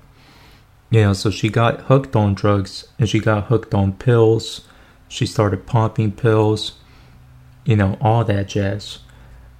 Know, 0.91 1.13
so 1.13 1.31
she 1.31 1.50
got 1.50 1.81
hooked 1.81 2.15
on 2.17 2.33
drugs 2.33 2.89
and 3.00 3.07
she 3.07 3.19
got 3.19 3.45
hooked 3.45 3.73
on 3.73 3.93
pills. 3.93 4.67
She 5.07 5.25
started 5.25 5.65
popping 5.65 6.11
pills, 6.11 6.73
you 7.63 7.77
know, 7.77 7.97
all 8.01 8.25
that 8.25 8.50
jazz. 8.50 9.00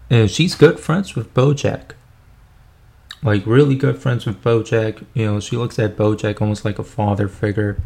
And 0.10 0.30
she's 0.30 0.56
good 0.56 0.78
friends 0.78 1.16
with 1.16 1.34
Bojack 1.34 1.92
like 3.24 3.46
really 3.46 3.76
good 3.76 3.98
friends 3.98 4.26
with 4.26 4.42
Bojack. 4.42 5.06
You 5.14 5.26
know, 5.26 5.40
she 5.40 5.58
looks 5.58 5.78
at 5.78 5.96
Bojack 5.96 6.42
almost 6.42 6.66
like 6.66 6.80
a 6.80 6.84
father 6.84 7.28
figure. 7.28 7.82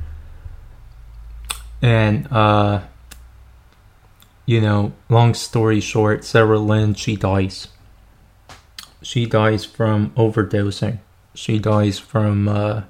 And 1.82 2.32
uh 2.32 2.82
you 4.46 4.62
know, 4.62 4.94
long 5.10 5.34
story 5.34 5.80
short, 5.80 6.24
Sarah 6.24 6.60
Lynn 6.60 6.94
she 6.94 7.16
dies. 7.16 7.68
She 9.02 9.26
dies 9.26 9.66
from 9.66 10.12
overdosing. 10.12 11.00
She 11.34 11.60
dies 11.60 12.00
from 12.00 12.48
uh 12.48 12.84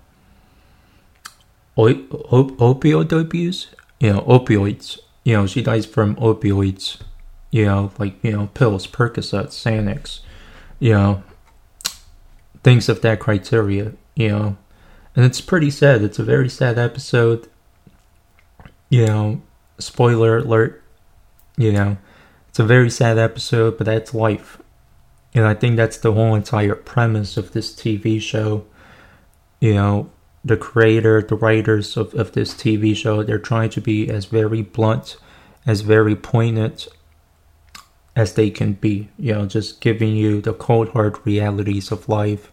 op- 1.76 2.14
op- 2.32 2.58
opioid 2.58 3.12
abuse. 3.12 3.68
You 4.00 4.14
know, 4.14 4.22
opioids. 4.22 5.00
You 5.24 5.38
know, 5.38 5.48
she 5.48 5.64
dies 5.64 5.86
from 5.86 6.16
opioids. 6.18 7.00
You 7.50 7.66
know, 7.66 7.92
like 7.98 8.24
you 8.24 8.34
know, 8.34 8.48
pills, 8.54 8.86
Percocet, 8.86 9.48
Xanax. 9.48 10.20
You 10.80 10.94
know, 10.94 11.24
things 12.66 12.90
of 12.90 13.02
that 13.02 13.20
criteria, 13.20 13.94
you 14.16 14.28
know. 14.28 14.58
And 15.16 15.24
it's 15.24 15.40
pretty 15.40 15.70
sad. 15.70 16.02
It's 16.02 16.18
a 16.18 16.24
very 16.24 16.50
sad 16.50 16.80
episode. 16.80 17.48
You 18.90 19.06
know, 19.06 19.42
spoiler 19.78 20.40
alert, 20.40 20.84
you 21.58 21.72
know, 21.72 21.98
it's 22.50 22.58
a 22.58 22.66
very 22.66 22.90
sad 22.90 23.20
episode, 23.20 23.78
but 23.78 23.86
that's 23.86 24.16
life. 24.16 24.60
And 25.36 25.46
I 25.46 25.54
think 25.54 25.78
that's 25.78 25.98
the 25.98 26.14
whole 26.14 26.34
entire 26.34 26.74
premise 26.74 27.38
of 27.38 27.52
this 27.52 27.72
TV 27.72 28.20
show. 28.20 28.66
You 29.60 29.76
know, 29.76 30.10
the 30.44 30.58
creator, 30.58 31.22
the 31.22 31.36
writers 31.36 31.96
of, 31.96 32.16
of 32.16 32.32
this 32.32 32.56
TV 32.56 32.96
show, 32.96 33.22
they're 33.22 33.38
trying 33.38 33.70
to 33.72 33.82
be 33.82 34.10
as 34.10 34.26
very 34.26 34.64
blunt, 34.64 35.18
as 35.68 35.82
very 35.82 36.16
poignant 36.16 36.88
as 38.16 38.34
they 38.34 38.50
can 38.50 38.74
be. 38.74 39.10
You 39.20 39.34
know, 39.34 39.46
just 39.46 39.82
giving 39.82 40.16
you 40.16 40.42
the 40.42 40.54
cold 40.54 40.90
hard 40.90 41.24
realities 41.28 41.92
of 41.92 42.10
life 42.10 42.52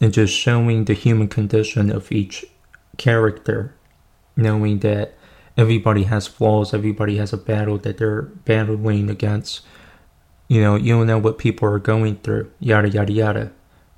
and 0.00 0.12
just 0.12 0.34
showing 0.34 0.84
the 0.84 0.94
human 0.94 1.28
condition 1.28 1.90
of 1.90 2.10
each 2.10 2.44
character, 2.96 3.74
knowing 4.36 4.80
that 4.80 5.14
everybody 5.56 6.04
has 6.04 6.26
flaws, 6.26 6.74
everybody 6.74 7.16
has 7.16 7.32
a 7.32 7.36
battle 7.38 7.78
that 7.78 7.98
they're 7.98 8.22
battling 8.22 9.08
against. 9.08 9.64
You 10.48 10.60
know, 10.60 10.76
you 10.76 10.94
don't 10.94 11.06
know 11.06 11.18
what 11.18 11.38
people 11.38 11.68
are 11.68 11.78
going 11.78 12.16
through, 12.16 12.50
yada 12.60 12.88
yada 12.88 13.12
yada. 13.12 13.52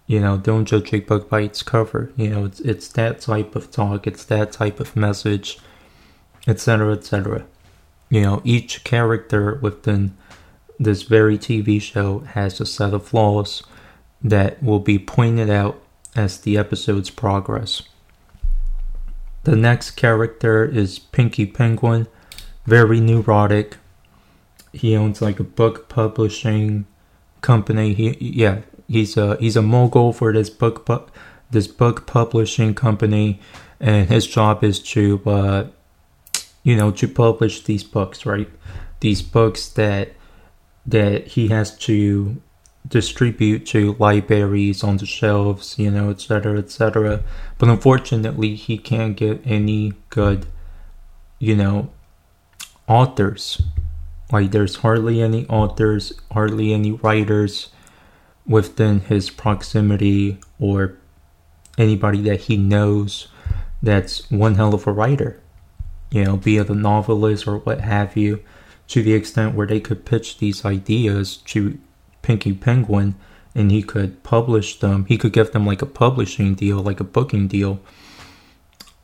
You 0.07 0.21
know, 0.21 0.39
don't 0.39 0.67
judge 0.67 0.93
a 0.93 1.01
book 1.01 1.29
by 1.29 1.41
its 1.41 1.63
cover. 1.63 2.13
You 2.17 2.31
know, 2.31 2.45
it's 2.45 2.61
it's 2.61 2.89
that 2.89 3.21
type 3.21 3.57
of 3.57 3.71
talk, 3.71 4.07
it's 4.07 4.25
that 4.25 4.53
type 4.53 4.79
of 4.79 4.95
message, 4.95 5.59
etc. 6.47 6.93
etc. 6.93 7.45
You 8.09 8.21
know, 8.21 8.41
each 8.45 8.85
character 8.85 9.59
within 9.61 10.17
this 10.79 11.03
very 11.03 11.39
TV 11.39 11.81
show 11.81 12.21
has 12.21 12.61
a 12.61 12.67
set 12.67 12.95
of 12.95 13.09
flaws 13.09 13.63
that 14.23 14.63
will 14.63 14.79
be 14.79 14.99
pointed 14.99 15.51
out 15.51 15.81
as 16.17 16.39
the 16.39 16.57
episodes 16.57 17.11
progress. 17.11 17.83
The 19.45 19.55
next 19.55 19.93
character 19.93 20.65
is 20.65 20.99
Pinky 20.99 21.47
Penguin, 21.47 22.09
very 22.65 23.01
neurotic. 23.01 23.77
He 24.73 24.97
owns 24.97 25.23
like 25.23 25.39
a 25.39 25.45
book 25.45 25.89
publishing 25.89 26.87
company. 27.43 27.95
He 27.95 28.17
yeah, 28.19 28.63
he's 28.89 29.17
a 29.17 29.37
he's 29.37 29.57
a 29.57 29.63
mogul 29.63 30.13
for 30.13 30.33
this 30.33 30.51
book 30.51 30.85
pu- 30.85 31.07
this 31.51 31.69
book 31.69 32.07
publishing 32.07 32.75
company, 32.75 33.41
and 33.79 34.09
his 34.09 34.27
job 34.27 34.65
is 34.65 34.81
to 34.81 35.23
uh, 35.27 35.67
you 36.65 36.77
know 36.77 36.91
to 36.91 37.07
publish 37.07 37.63
these 37.63 37.85
books, 37.85 38.27
right? 38.27 38.51
These 39.01 39.23
books 39.23 39.69
that 39.71 40.15
that 40.87 41.29
he 41.29 41.49
has 41.49 41.77
to 41.79 42.41
distribute 42.89 43.67
to 43.67 43.97
libraries 43.99 44.85
on 44.85 44.97
the 44.97 45.07
shelves, 45.07 45.79
you 45.79 45.91
know, 45.91 46.11
etc., 46.11 46.59
etc. 46.59 47.23
But 47.59 47.69
unfortunately, 47.69 48.55
he 48.55 48.79
can't 48.79 49.17
get 49.17 49.41
any 49.45 49.95
good, 50.11 50.47
you 51.39 51.57
know, 51.57 51.91
authors. 52.89 53.63
Like, 54.33 54.51
there's 54.51 54.77
hardly 54.77 55.23
any 55.23 55.47
authors, 55.47 56.13
hardly 56.33 56.73
any 56.73 56.93
writers 56.93 57.71
within 58.47 59.01
his 59.01 59.31
proximity 59.31 60.39
or 60.59 60.97
anybody 61.79 62.21
that 62.23 62.43
he 62.43 62.57
knows 62.57 63.29
that's 63.83 64.31
one 64.31 64.55
hell 64.55 64.75
of 64.75 64.87
a 64.87 64.93
writer, 64.93 65.41
you 66.11 66.25
know, 66.25 66.37
be 66.37 66.57
it 66.57 66.71
a 66.71 66.75
novelist 66.75 67.47
or 67.47 67.59
what 67.59 67.81
have 67.81 68.17
you, 68.17 68.43
to 68.89 69.03
the 69.03 69.15
extent 69.15 69.55
where 69.55 69.67
they 69.67 69.81
could 69.81 70.05
pitch 70.05 70.39
these 70.39 70.65
ideas 70.65 71.37
to 71.39 71.79
Pinky 72.27 72.53
Penguin 72.53 73.15
and 73.55 73.71
he 73.71 73.85
could 73.85 74.21
publish 74.25 74.81
them. 74.81 75.05
He 75.07 75.17
could 75.17 75.33
give 75.33 75.53
them 75.53 75.65
like 75.65 75.81
a 75.81 75.87
publishing 75.87 76.57
deal, 76.57 76.79
like 76.79 76.99
a 76.99 77.05
booking 77.05 77.47
deal. 77.47 77.79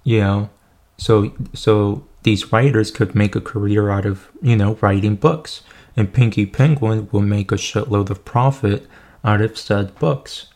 You 0.03 0.21
know, 0.21 0.51
so 0.97 1.33
so 1.55 2.05
these 2.25 2.53
writers 2.53 2.91
could 2.91 3.15
make 3.15 3.37
a 3.37 3.41
career 3.41 3.91
out 3.91 4.07
of 4.07 4.29
you 4.43 4.57
know 4.57 4.75
writing 4.81 5.15
books, 5.15 5.63
and 5.97 6.13
Pinky 6.13 6.47
Penguin 6.47 7.09
will 7.13 7.23
make 7.23 7.53
a 7.53 7.55
shitload 7.55 8.11
of 8.11 8.25
profit 8.25 8.89
out 9.25 9.41
of 9.41 9.57
said 9.57 9.95
books. 10.01 10.49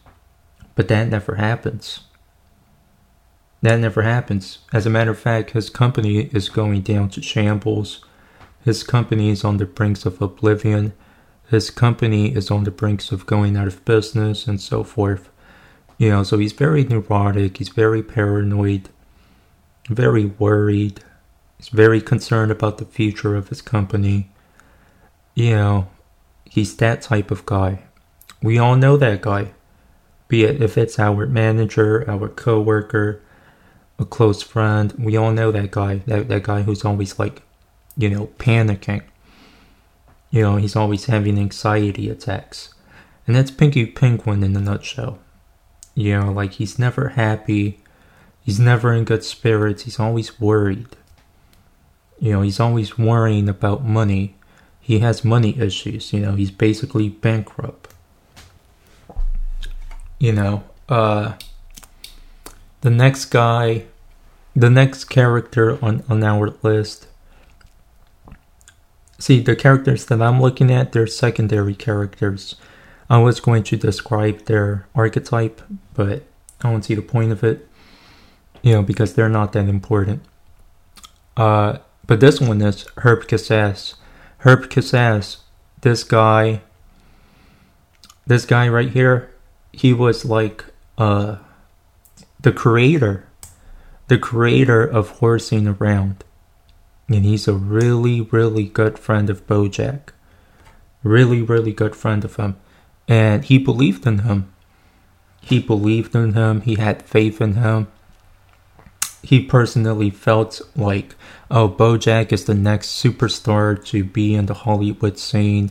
But 0.75 0.88
that 0.88 1.09
never 1.09 1.37
happens. 1.37 2.01
That 3.62 3.79
never 3.79 4.03
happens. 4.03 4.59
As 4.73 4.87
a 4.87 4.90
matter 4.90 5.12
of 5.12 5.21
fact, 5.21 5.53
his 5.53 5.71
company 5.71 6.29
is 6.33 6.49
going 6.49 6.83
down 6.83 7.11
to 7.11 7.23
shambles. 7.23 8.05
His 8.64 8.83
company 8.83 9.31
is 9.31 9.45
on 9.45 9.57
the 9.57 9.67
brink 9.67 10.05
of 10.05 10.21
oblivion. 10.21 10.93
His 11.49 11.71
company 11.71 12.35
is 12.35 12.51
on 12.51 12.65
the 12.65 12.71
brink 12.71 13.13
of 13.13 13.27
going 13.27 13.57
out 13.57 13.69
of 13.69 13.85
business 13.85 14.47
and 14.47 14.61
so 14.61 14.83
forth. 14.83 15.31
You 15.99 16.11
know, 16.11 16.23
so 16.25 16.39
he's 16.39 16.53
very 16.53 16.85
neurotic, 16.85 17.57
he's 17.59 17.69
very 17.69 18.03
paranoid, 18.03 18.91
very 19.89 20.27
worried, 20.27 21.01
he's 21.57 21.69
very 21.69 22.01
concerned 22.01 22.51
about 22.51 22.79
the 22.79 22.85
future 22.85 23.35
of 23.35 23.49
his 23.49 23.63
company. 23.63 24.29
You 25.35 25.57
know, 25.57 25.89
he's 26.45 26.77
that 26.77 27.03
type 27.03 27.31
of 27.31 27.47
guy. 27.47 27.85
We 28.43 28.59
all 28.59 28.77
know 28.77 28.97
that 28.97 29.23
guy. 29.23 29.53
Be 30.29 30.45
it 30.45 30.61
if 30.61 30.77
it's 30.77 30.99
our 30.99 31.27
manager, 31.27 32.09
our 32.11 32.29
coworker, 32.29 33.23
a 33.99 34.05
close 34.05 34.43
friend, 34.43 34.93
we 34.99 35.17
all 35.17 35.33
know 35.33 35.53
that 35.53 35.71
guy. 35.71 36.03
That 36.07 36.29
that 36.29 36.43
guy 36.43 36.63
who's 36.63 36.85
always 36.85 37.19
like, 37.19 37.43
you 37.97 38.11
know, 38.11 38.27
panicking. 38.39 39.03
You 40.31 40.43
know, 40.43 40.57
he's 40.57 40.77
always 40.77 41.07
having 41.07 41.39
anxiety 41.39 42.09
attacks. 42.09 42.75
And 43.27 43.35
that's 43.35 43.51
Pinky 43.51 43.87
Penguin 43.87 44.43
in 44.43 44.57
a 44.57 44.61
nutshell. 44.61 45.19
You 45.95 46.19
know, 46.19 46.33
like 46.33 46.53
he's 46.53 46.79
never 46.79 47.11
happy. 47.11 47.81
He's 48.43 48.61
never 48.61 48.93
in 48.93 49.05
good 49.05 49.25
spirits. 49.25 49.85
He's 49.85 49.99
always 49.99 50.41
worried. 50.41 50.89
You 52.21 52.33
know, 52.33 52.43
he's 52.43 52.61
always 52.61 52.99
worrying 52.99 53.49
about 53.49 53.85
money. 53.85 54.37
He 54.81 55.01
has 55.01 55.25
money 55.25 55.59
issues. 55.59 56.12
You 56.12 56.21
know, 56.21 56.35
he's 56.35 56.51
basically 56.51 57.09
bankrupt 57.09 57.87
you 60.19 60.33
know, 60.33 60.65
uh, 60.89 61.35
the 62.81 62.91
next 62.91 63.27
guy, 63.27 63.87
the 64.55 64.71
next 64.71 65.05
character 65.05 65.83
on, 65.85 66.05
on 66.09 66.23
our 66.23 66.55
list. 66.62 67.06
See, 69.18 69.40
the 69.40 69.57
characters 69.57 70.07
that 70.07 70.20
I'm 70.20 70.40
looking 70.40 70.70
at, 70.70 70.92
they're 70.92 71.07
secondary 71.07 71.74
characters. 71.74 72.57
I 73.09 73.18
was 73.18 73.40
going 73.40 73.62
to 73.64 73.76
describe 73.76 74.44
their 74.44 74.87
archetype, 74.94 75.62
but 75.94 76.24
I 76.62 76.70
don't 76.70 76.83
see 76.83 76.94
the 76.94 77.02
point 77.02 77.33
of 77.33 77.42
it, 77.42 77.68
you 78.62 78.72
know, 78.72 78.83
because 78.83 79.14
they're 79.14 79.29
not 79.29 79.52
that 79.52 79.68
important. 79.68 80.22
Uh, 81.37 81.79
but 82.07 82.20
this 82.20 82.40
one 82.40 82.61
is 82.62 82.87
Herb 82.98 83.26
Kazzaz. 83.26 83.94
Herb 84.38 84.68
Kazzaz, 84.68 85.38
this 85.81 86.05
guy, 86.05 86.62
this 88.26 88.44
guy 88.44 88.68
right 88.68 88.90
here, 88.90 89.31
he 89.72 89.92
was 89.92 90.24
like 90.24 90.64
uh, 90.98 91.37
the 92.40 92.52
creator, 92.52 93.26
the 94.09 94.18
creator 94.18 94.83
of 94.83 95.11
Horsing 95.20 95.66
Around. 95.66 96.24
And 97.09 97.25
he's 97.25 97.47
a 97.47 97.55
really, 97.55 98.21
really 98.21 98.64
good 98.64 98.99
friend 98.99 99.31
of 99.31 99.47
Bojack. 99.47 100.11
Really, 101.03 101.42
really 101.42 101.73
good 101.73 101.95
friend 101.95 102.25
of 102.25 102.37
him. 102.37 102.57
And 103.07 103.45
he 103.45 103.59
believed 103.59 104.07
in 104.07 104.21
him. 104.21 104.53
He 105.40 105.61
believed 105.61 106.14
in 106.16 106.33
him. 106.33 106.62
He 106.62 106.75
had 106.75 107.03
faith 107.03 107.40
in 107.40 107.55
him. 107.55 107.88
He 109.23 109.42
personally 109.42 110.11
felt 110.11 110.61
like, 110.75 111.14
oh, 111.51 111.69
Bojack 111.69 112.33
is 112.33 112.45
the 112.45 112.55
next 112.55 113.03
superstar 113.03 113.85
to 113.87 114.05
be 114.05 114.35
in 114.35 114.47
the 114.47 114.55
Hollywood 114.55 115.19
scene 115.19 115.71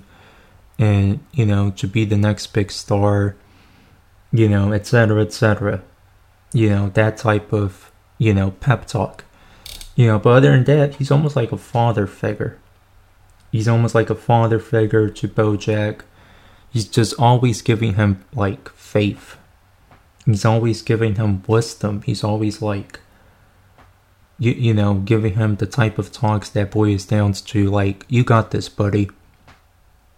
and, 0.79 1.19
you 1.33 1.45
know, 1.45 1.71
to 1.71 1.87
be 1.87 2.05
the 2.05 2.17
next 2.17 2.47
big 2.47 2.71
star 2.71 3.35
you 4.35 4.49
know, 4.49 4.73
etc., 4.73 5.21
etc. 5.21 5.81
You 6.53 6.69
know, 6.69 6.89
that 6.89 7.17
type 7.17 7.53
of, 7.53 7.91
you 8.17 8.33
know, 8.33 8.51
pep 8.51 8.85
talk. 8.85 9.24
You 9.95 10.07
know, 10.07 10.19
but 10.19 10.31
other 10.31 10.51
than 10.51 10.65
that, 10.65 10.95
he's 10.95 11.11
almost 11.11 11.35
like 11.35 11.51
a 11.51 11.57
father 11.57 12.05
figure. 12.05 12.59
He's 13.51 13.67
almost 13.67 13.95
like 13.95 14.09
a 14.09 14.15
father 14.15 14.59
figure 14.59 15.09
to 15.09 15.27
Bojack. 15.27 16.01
He's 16.69 16.85
just 16.85 17.17
always 17.17 17.61
giving 17.61 17.93
him, 17.93 18.25
like, 18.33 18.67
faith. 18.69 19.37
He's 20.25 20.43
always 20.43 20.81
giving 20.81 21.15
him 21.15 21.43
wisdom. 21.47 22.01
He's 22.01 22.23
always 22.23 22.61
like, 22.61 22.99
you, 24.37 24.51
you 24.51 24.73
know, 24.73 24.95
giving 24.95 25.35
him 25.35 25.55
the 25.55 25.65
type 25.65 25.97
of 25.97 26.11
talks 26.11 26.49
that 26.49 26.71
boils 26.71 27.05
down 27.05 27.31
to, 27.31 27.69
like, 27.69 28.05
you 28.09 28.25
got 28.25 28.51
this, 28.51 28.67
buddy. 28.67 29.09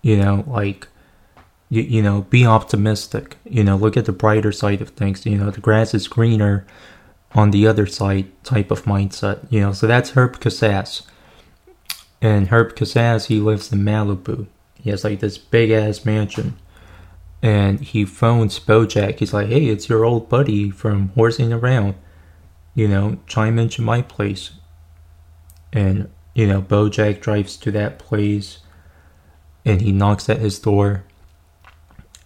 You 0.01 0.17
know, 0.17 0.43
like, 0.47 0.87
you, 1.69 1.83
you 1.83 2.01
know, 2.01 2.21
be 2.21 2.43
optimistic. 2.43 3.37
You 3.43 3.63
know, 3.63 3.75
look 3.75 3.95
at 3.95 4.05
the 4.05 4.11
brighter 4.11 4.51
side 4.51 4.81
of 4.81 4.89
things. 4.89 5.27
You 5.27 5.37
know, 5.37 5.51
the 5.51 5.61
grass 5.61 5.93
is 5.93 6.07
greener 6.07 6.65
on 7.33 7.51
the 7.51 7.67
other 7.67 7.85
side 7.85 8.27
type 8.43 8.71
of 8.71 8.83
mindset. 8.85 9.45
You 9.51 9.61
know, 9.61 9.73
so 9.73 9.87
that's 9.87 10.11
Herb 10.11 10.39
Kazzaz. 10.39 11.03
And 12.21 12.47
Herb 12.47 12.75
Kazzaz, 12.75 13.27
he 13.27 13.39
lives 13.39 13.71
in 13.71 13.79
Malibu. 13.79 14.47
He 14.81 14.89
has 14.89 15.03
like 15.03 15.19
this 15.19 15.37
big 15.37 15.71
ass 15.71 16.05
mansion. 16.05 16.57
and 17.41 17.79
he 17.81 18.03
phones 18.05 18.59
Bojack. 18.59 19.19
He's 19.19 19.33
like, 19.33 19.47
"Hey, 19.49 19.67
it's 19.67 19.87
your 19.89 20.03
old 20.05 20.27
buddy 20.27 20.71
from 20.71 21.09
horsing 21.09 21.53
around. 21.53 21.93
You 22.73 22.87
know, 22.87 23.19
chime 23.27 23.59
into 23.59 23.81
my 23.81 24.01
place." 24.01 24.51
And 25.71 26.09
you 26.33 26.47
know, 26.47 26.61
Bojack 26.61 27.21
drives 27.21 27.57
to 27.57 27.71
that 27.71 27.99
place, 27.99 28.59
and 29.65 29.81
he 29.81 29.91
knocks 29.91 30.29
at 30.29 30.39
his 30.39 30.59
door. 30.59 31.03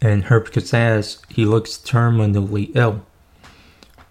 And 0.01 0.25
Herb 0.25 0.49
Kazzaz, 0.51 1.21
he 1.29 1.45
looks 1.45 1.77
terminally 1.77 2.71
ill. 2.75 3.05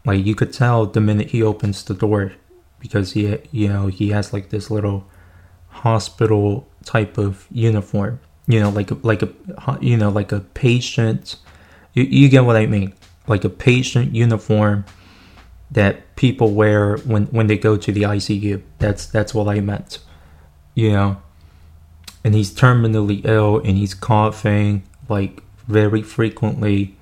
Like 0.04 0.24
you 0.24 0.34
could 0.34 0.52
tell 0.52 0.86
the 0.86 1.00
minute 1.00 1.30
he 1.30 1.42
opens 1.42 1.84
the 1.84 1.94
door, 1.94 2.32
because 2.78 3.12
he, 3.12 3.38
you 3.50 3.68
know, 3.68 3.88
he 3.88 4.10
has 4.10 4.32
like 4.32 4.50
this 4.50 4.70
little 4.70 5.06
hospital 5.68 6.66
type 6.84 7.18
of 7.18 7.46
uniform 7.52 8.18
you 8.48 8.58
know 8.58 8.70
like 8.70 8.90
a, 8.90 8.94
like 9.02 9.22
a 9.22 9.28
you 9.80 9.96
know 9.96 10.08
like 10.08 10.32
a 10.32 10.40
patient 10.40 11.36
you, 11.94 12.04
you 12.04 12.28
get 12.28 12.44
what 12.44 12.56
i 12.56 12.66
mean. 12.66 12.92
Like 13.26 13.44
a 13.44 13.48
patient 13.48 14.14
uniform 14.14 14.84
that 15.70 16.16
people 16.16 16.52
wear 16.52 16.96
when 16.98 17.26
when 17.26 17.46
they 17.46 17.56
go 17.58 17.76
to 17.76 17.92
the 17.92 18.02
icu 18.02 18.62
that's 18.78 19.06
that's 19.06 19.32
what 19.34 19.48
i 19.48 19.60
meant 19.60 19.98
you 20.74 20.92
know. 20.92 21.16
And 22.22 22.34
he's 22.34 22.52
terminally 22.52 23.24
ill 23.24 23.58
and 23.58 23.76
he's 23.78 23.94
coughing 23.94 24.82
like 25.08 25.42
very 25.66 26.02
frequently. 26.02 26.96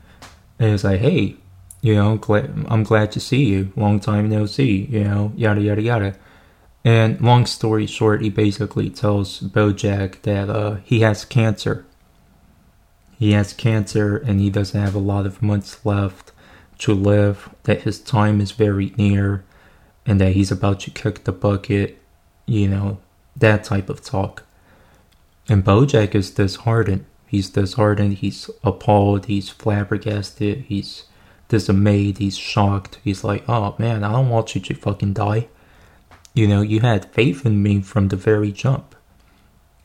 And 0.59 0.75
it's 0.75 0.85
like 0.85 1.01
hey 1.01 1.37
you 1.81 1.95
know 1.95 2.21
i'm 2.69 2.83
glad 2.83 3.13
to 3.13 3.21
see 3.21 3.45
you 3.45 3.73
long 3.77 4.01
time 4.01 4.29
no 4.29 4.47
see 4.47 4.87
you 4.91 5.05
know 5.05 5.33
yada 5.37 5.61
yada 5.61 5.83
yada 5.83 6.15
and 6.85 7.21
long 7.21 7.45
story 7.45 7.87
short, 7.87 8.23
he 8.23 8.31
basically 8.31 8.89
tells 8.89 9.41
Bojack 9.41 10.23
that 10.23 10.49
uh, 10.49 10.77
he 10.85 11.01
has 11.01 11.25
cancer. 11.25 11.85
He 13.19 13.33
has 13.33 13.53
cancer 13.53 14.17
and 14.17 14.41
he 14.41 14.49
doesn't 14.49 14.81
have 14.81 14.95
a 14.95 15.01
lot 15.01 15.27
of 15.27 15.43
months 15.43 15.85
left 15.85 16.33
to 16.79 16.95
live, 16.95 17.51
that 17.65 17.83
his 17.83 18.01
time 18.01 18.41
is 18.41 18.53
very 18.53 18.95
near, 18.97 19.45
and 20.07 20.21
that 20.21 20.33
he's 20.33 20.53
about 20.53 20.81
to 20.81 20.91
kick 20.91 21.25
the 21.25 21.33
bucket, 21.33 21.99
you 22.47 22.69
know, 22.69 22.99
that 23.37 23.65
type 23.65 23.91
of 23.91 24.03
talk. 24.03 24.45
And 25.49 25.65
Bojack 25.65 26.15
is 26.15 26.31
disheartened. 26.31 27.05
He's 27.27 27.51
disheartened, 27.51 28.15
he's 28.15 28.49
appalled, 28.65 29.27
he's 29.27 29.51
flabbergasted, 29.51 30.65
he's 30.69 31.05
dismayed, 31.49 32.19
he's 32.19 32.37
shocked. 32.37 32.99
He's 33.03 33.25
like, 33.25 33.49
oh 33.49 33.75
man, 33.79 34.05
I 34.05 34.13
don't 34.13 34.29
want 34.29 34.55
you 34.55 34.61
to 34.61 34.75
fucking 34.75 35.15
die. 35.15 35.49
You 36.35 36.47
know, 36.47 36.61
you 36.61 36.81
had 36.81 37.13
faith 37.13 37.45
in 37.45 37.63
me 37.63 37.81
from 37.81 38.09
the 38.09 38.17
very 38.17 38.53
jump. 38.53 38.95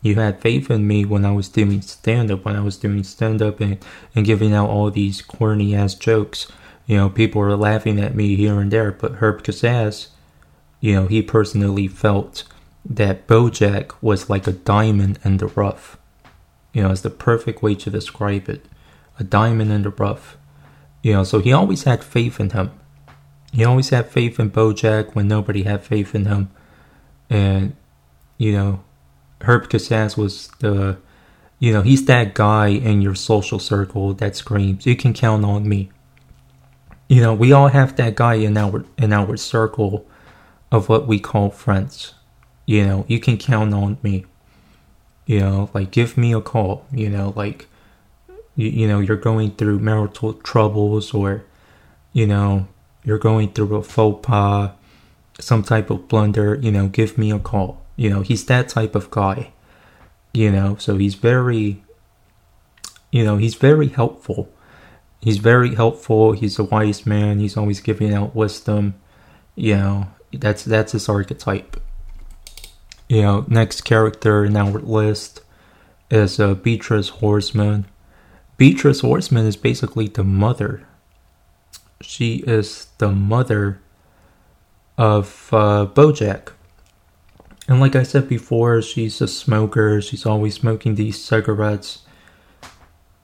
You 0.02 0.16
had 0.16 0.42
faith 0.42 0.70
in 0.70 0.86
me 0.86 1.06
when 1.06 1.26
I 1.26 1.32
was 1.32 1.48
doing 1.48 1.82
stand 1.82 2.30
up, 2.30 2.44
when 2.44 2.58
I 2.58 2.60
was 2.60 2.78
doing 2.78 3.04
stand 3.04 3.42
up 3.42 3.62
and, 3.62 3.84
and 4.14 4.26
giving 4.26 4.54
out 4.54 4.70
all 4.70 4.92
these 4.92 5.22
corny 5.22 5.74
ass 5.74 5.96
jokes. 5.96 6.52
You 6.86 6.98
know, 6.98 7.10
people 7.10 7.40
were 7.40 7.56
laughing 7.56 8.00
at 8.02 8.14
me 8.14 8.36
here 8.36 8.60
and 8.60 8.70
there, 8.70 8.92
but 8.92 9.14
Herb 9.14 9.44
Kazzaz, 9.44 10.10
you 10.82 10.94
know, 10.94 11.08
he 11.08 11.22
personally 11.22 11.88
felt 11.88 12.44
that 12.84 13.28
Bojack 13.28 13.94
was 14.02 14.30
like 14.30 14.46
a 14.46 14.52
diamond 14.52 15.20
in 15.24 15.38
the 15.38 15.48
rough. 15.48 15.98
You 16.74 16.84
know, 16.84 16.92
it's 16.92 17.02
the 17.02 17.10
perfect 17.10 17.64
way 17.64 17.76
to 17.76 17.90
describe 17.90 18.50
it. 18.50 18.66
A 19.18 19.24
diamond 19.24 19.72
in 19.72 19.84
the 19.84 19.92
rough. 19.92 20.38
You 21.04 21.14
know, 21.14 21.24
so 21.24 21.40
he 21.40 21.52
always 21.54 21.84
had 21.84 22.04
faith 22.04 22.40
in 22.40 22.50
him. 22.50 22.72
He 23.52 23.64
always 23.64 23.90
had 23.90 24.10
faith 24.10 24.40
in 24.40 24.50
Bojack 24.50 25.14
when 25.14 25.28
nobody 25.28 25.64
had 25.64 25.84
faith 25.84 26.16
in 26.16 26.26
him. 26.26 26.50
And, 27.30 27.76
you 28.38 28.54
know, 28.54 28.84
Herb 29.42 29.70
Kazzaz 29.70 30.18
was 30.18 30.48
the, 30.60 30.98
you 31.60 31.74
know, 31.74 31.82
he's 31.82 32.06
that 32.06 32.34
guy 32.34 32.68
in 32.68 33.02
your 33.02 33.16
social 33.16 33.60
circle 33.60 34.14
that 34.16 34.36
screams, 34.36 34.86
you 34.86 34.96
can 34.96 35.14
count 35.14 35.44
on 35.46 35.68
me. 35.68 35.92
You 37.10 37.22
know, 37.22 37.34
we 37.34 37.52
all 37.52 37.68
have 37.68 37.96
that 37.98 38.16
guy 38.16 38.36
in 38.36 38.58
our 38.58 38.86
in 38.98 39.12
our 39.12 39.36
circle 39.38 40.08
of 40.72 40.90
what 40.90 41.06
we 41.06 41.20
call 41.20 41.52
friends. 41.52 42.14
You 42.66 42.86
know, 42.86 43.06
you 43.10 43.20
can 43.20 43.38
count 43.38 43.74
on 43.74 43.98
me. 44.02 44.26
You 45.26 45.42
know, 45.42 45.70
like 45.74 45.92
give 45.92 46.18
me 46.18 46.34
a 46.34 46.42
call. 46.42 46.86
You 46.92 47.10
know, 47.10 47.34
like 47.36 47.68
you, 48.56 48.70
you 48.70 48.88
know, 48.88 49.00
you're 49.00 49.18
going 49.18 49.52
through 49.52 49.80
marital 49.80 50.34
troubles 50.34 51.14
or 51.14 51.46
you 52.14 52.28
know, 52.28 52.68
you're 53.04 53.18
going 53.18 53.52
through 53.52 53.76
a 53.76 53.84
faux 53.84 54.26
pas, 54.26 54.72
some 55.40 55.64
type 55.64 55.90
of 55.90 56.08
blunder, 56.08 56.56
you 56.56 56.72
know, 56.72 56.88
give 56.88 57.18
me 57.18 57.32
a 57.32 57.40
call. 57.40 57.82
You 57.96 58.10
know, 58.10 58.22
he's 58.22 58.46
that 58.46 58.70
type 58.70 58.96
of 58.96 59.10
guy. 59.10 59.52
You 60.34 60.52
know, 60.52 60.78
so 60.78 60.98
he's 60.98 61.16
very, 61.16 61.84
you 63.12 63.24
know, 63.24 63.38
he's 63.38 63.56
very 63.56 63.88
helpful. 63.88 64.50
He's 65.22 65.38
very 65.38 65.76
helpful. 65.76 66.32
He's 66.32 66.58
a 66.58 66.64
wise 66.64 67.06
man. 67.06 67.40
He's 67.40 67.56
always 67.56 67.82
giving 67.82 68.14
out 68.14 68.36
wisdom. 68.36 68.96
You 69.56 69.76
know, 69.76 70.08
that's 70.32 70.66
that's 70.66 70.94
his 70.94 71.08
archetype. 71.08 71.80
You 73.08 73.22
know, 73.22 73.46
next 73.48 73.82
character 73.82 74.44
in 74.44 74.58
our 74.58 74.80
list 74.80 75.42
is 76.10 76.40
uh, 76.40 76.56
Beatrice 76.56 77.10
Horseman. 77.10 77.86
Beatrice 78.64 79.02
Horseman 79.02 79.46
is 79.46 79.58
basically 79.58 80.08
the 80.08 80.24
mother 80.24 80.88
she 82.06 82.38
is 82.48 82.88
the 82.98 83.12
mother 83.12 83.80
of 84.98 85.50
uh, 85.52 85.88
Bojack. 85.94 86.52
And 87.68 87.80
like 87.80 87.96
I 87.96 88.04
said 88.04 88.28
before, 88.28 88.82
she's 88.82 89.22
a 89.22 89.28
smoker. 89.28 90.02
She's 90.02 90.26
always 90.26 90.56
smoking 90.56 90.96
these 90.96 91.24
cigarettes. 91.24 92.04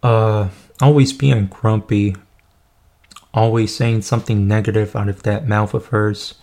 Uh, 0.01 0.49
always 0.81 1.11
being 1.11 1.47
grumpy. 1.47 2.15
Always 3.33 3.75
saying 3.75 4.03
something 4.03 4.47
negative 4.47 4.95
out 4.95 5.09
of 5.09 5.23
that 5.23 5.47
mouth 5.47 5.73
of 5.73 5.87
hers. 5.87 6.35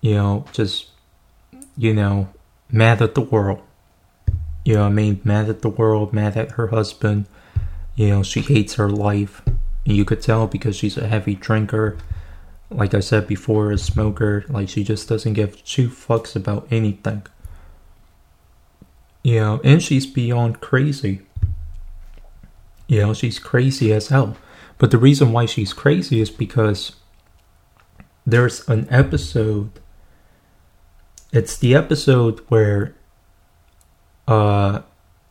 You 0.00 0.14
know, 0.14 0.44
just, 0.52 0.90
you 1.76 1.94
know, 1.94 2.28
mad 2.70 3.00
at 3.02 3.14
the 3.14 3.22
world. 3.22 3.62
You 4.64 4.74
know 4.74 4.86
I 4.86 4.90
mean? 4.90 5.20
Mad 5.24 5.48
at 5.48 5.62
the 5.62 5.68
world, 5.68 6.12
mad 6.12 6.36
at 6.36 6.52
her 6.52 6.68
husband. 6.68 7.26
You 7.96 8.10
know, 8.10 8.22
she 8.22 8.42
hates 8.42 8.74
her 8.74 8.90
life. 8.90 9.42
You 9.84 10.04
could 10.04 10.20
tell 10.20 10.46
because 10.46 10.76
she's 10.76 10.98
a 10.98 11.08
heavy 11.08 11.34
drinker. 11.34 11.96
Like 12.70 12.92
I 12.94 13.00
said 13.00 13.26
before, 13.26 13.72
a 13.72 13.78
smoker. 13.78 14.44
Like 14.48 14.68
she 14.68 14.84
just 14.84 15.08
doesn't 15.08 15.32
give 15.32 15.64
two 15.64 15.88
fucks 15.88 16.36
about 16.36 16.68
anything. 16.70 17.26
You 19.24 19.40
know, 19.40 19.60
and 19.64 19.82
she's 19.82 20.06
beyond 20.06 20.60
crazy. 20.60 21.22
You 22.86 23.00
know, 23.00 23.14
she's 23.14 23.38
crazy 23.38 23.92
as 23.92 24.08
hell. 24.08 24.36
But 24.78 24.90
the 24.90 24.98
reason 24.98 25.32
why 25.32 25.46
she's 25.46 25.72
crazy 25.72 26.20
is 26.20 26.30
because 26.30 26.96
there's 28.26 28.68
an 28.68 28.86
episode. 28.90 29.70
It's 31.32 31.56
the 31.56 31.74
episode 31.74 32.40
where 32.48 32.94
uh 34.28 34.82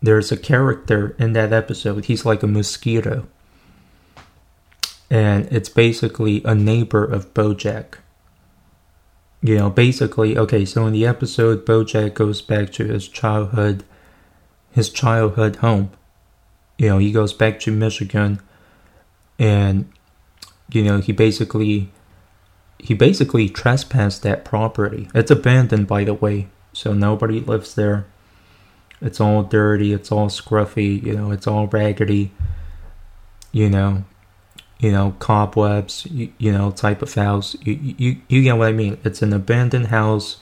there's 0.01 0.31
a 0.31 0.37
character 0.37 1.15
in 1.17 1.33
that 1.33 1.53
episode. 1.53 2.05
He's 2.05 2.25
like 2.25 2.43
a 2.43 2.47
mosquito 2.47 3.27
and 5.09 5.47
it's 5.51 5.69
basically 5.69 6.41
a 6.45 6.55
neighbor 6.55 7.03
of 7.03 7.33
Bojack. 7.33 7.95
You 9.41 9.57
know, 9.57 9.69
basically, 9.69 10.37
okay, 10.37 10.65
so 10.65 10.87
in 10.87 10.93
the 10.93 11.05
episode, 11.05 11.65
Bojack 11.65 12.15
goes 12.15 12.41
back 12.41 12.71
to 12.73 12.85
his 12.85 13.07
childhood, 13.07 13.83
his 14.71 14.89
childhood 14.89 15.57
home. 15.57 15.91
You 16.77 16.89
know, 16.89 16.97
he 16.97 17.11
goes 17.11 17.31
back 17.31 17.59
to 17.61 17.71
Michigan, 17.71 18.39
and 19.37 19.91
you 20.69 20.83
know, 20.83 20.99
he 20.99 21.11
basically, 21.11 21.91
he 22.79 22.95
basically 22.95 23.47
trespassed 23.49 24.23
that 24.23 24.43
property. 24.43 25.07
It's 25.13 25.29
abandoned, 25.29 25.87
by 25.87 26.05
the 26.05 26.15
way, 26.15 26.47
so 26.73 26.93
nobody 26.93 27.39
lives 27.39 27.75
there. 27.75 28.07
It's 29.01 29.19
all 29.19 29.43
dirty. 29.43 29.93
It's 29.93 30.11
all 30.11 30.29
scruffy. 30.29 31.01
You 31.03 31.13
know, 31.13 31.31
it's 31.31 31.47
all 31.47 31.67
raggedy. 31.67 32.31
You 33.51 33.69
know, 33.69 34.03
you 34.79 34.91
know, 34.91 35.15
cobwebs, 35.19 36.05
you, 36.07 36.31
you 36.37 36.51
know, 36.51 36.71
type 36.71 37.01
of 37.01 37.13
house. 37.13 37.55
You, 37.61 37.73
you 37.73 38.21
you 38.27 38.43
get 38.43 38.57
what 38.57 38.67
I 38.67 38.73
mean? 38.73 38.97
It's 39.03 39.21
an 39.21 39.33
abandoned 39.33 39.87
house, 39.87 40.37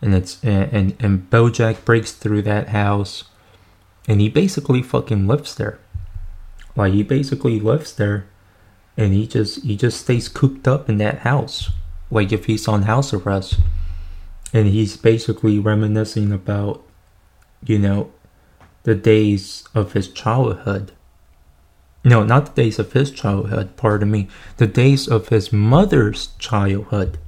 and 0.00 0.14
it's 0.14 0.42
and 0.44 0.94
and 1.00 1.30
BoJack 1.30 1.84
breaks 1.84 2.12
through 2.12 2.42
that 2.42 2.68
house, 2.68 3.24
and 4.06 4.20
he 4.20 4.28
basically 4.28 4.82
fucking 4.82 5.26
lives 5.26 5.54
there. 5.54 5.78
Like 6.76 6.92
he 6.92 7.02
basically 7.02 7.60
lives 7.60 7.94
there, 7.94 8.26
and 8.96 9.12
he 9.12 9.26
just 9.26 9.62
he 9.62 9.76
just 9.76 10.00
stays 10.00 10.28
cooped 10.28 10.68
up 10.68 10.88
in 10.88 10.98
that 10.98 11.20
house, 11.20 11.70
like 12.10 12.32
if 12.32 12.46
he's 12.46 12.68
on 12.68 12.82
house 12.82 13.12
arrest, 13.12 13.58
and 14.52 14.66
he's 14.68 14.96
basically 14.96 15.58
reminiscing 15.58 16.32
about, 16.32 16.82
you 17.64 17.78
know, 17.78 18.12
the 18.82 18.94
days 18.94 19.64
of 19.74 19.92
his 19.92 20.08
childhood 20.08 20.92
no, 22.04 22.24
not 22.24 22.46
the 22.46 22.62
days 22.62 22.78
of 22.78 22.92
his 22.92 23.10
childhood, 23.10 23.76
pardon 23.76 24.10
me, 24.10 24.28
the 24.56 24.66
days 24.66 25.06
of 25.06 25.28
his 25.28 25.52
mother's 25.52 26.28
childhood. 26.38 27.18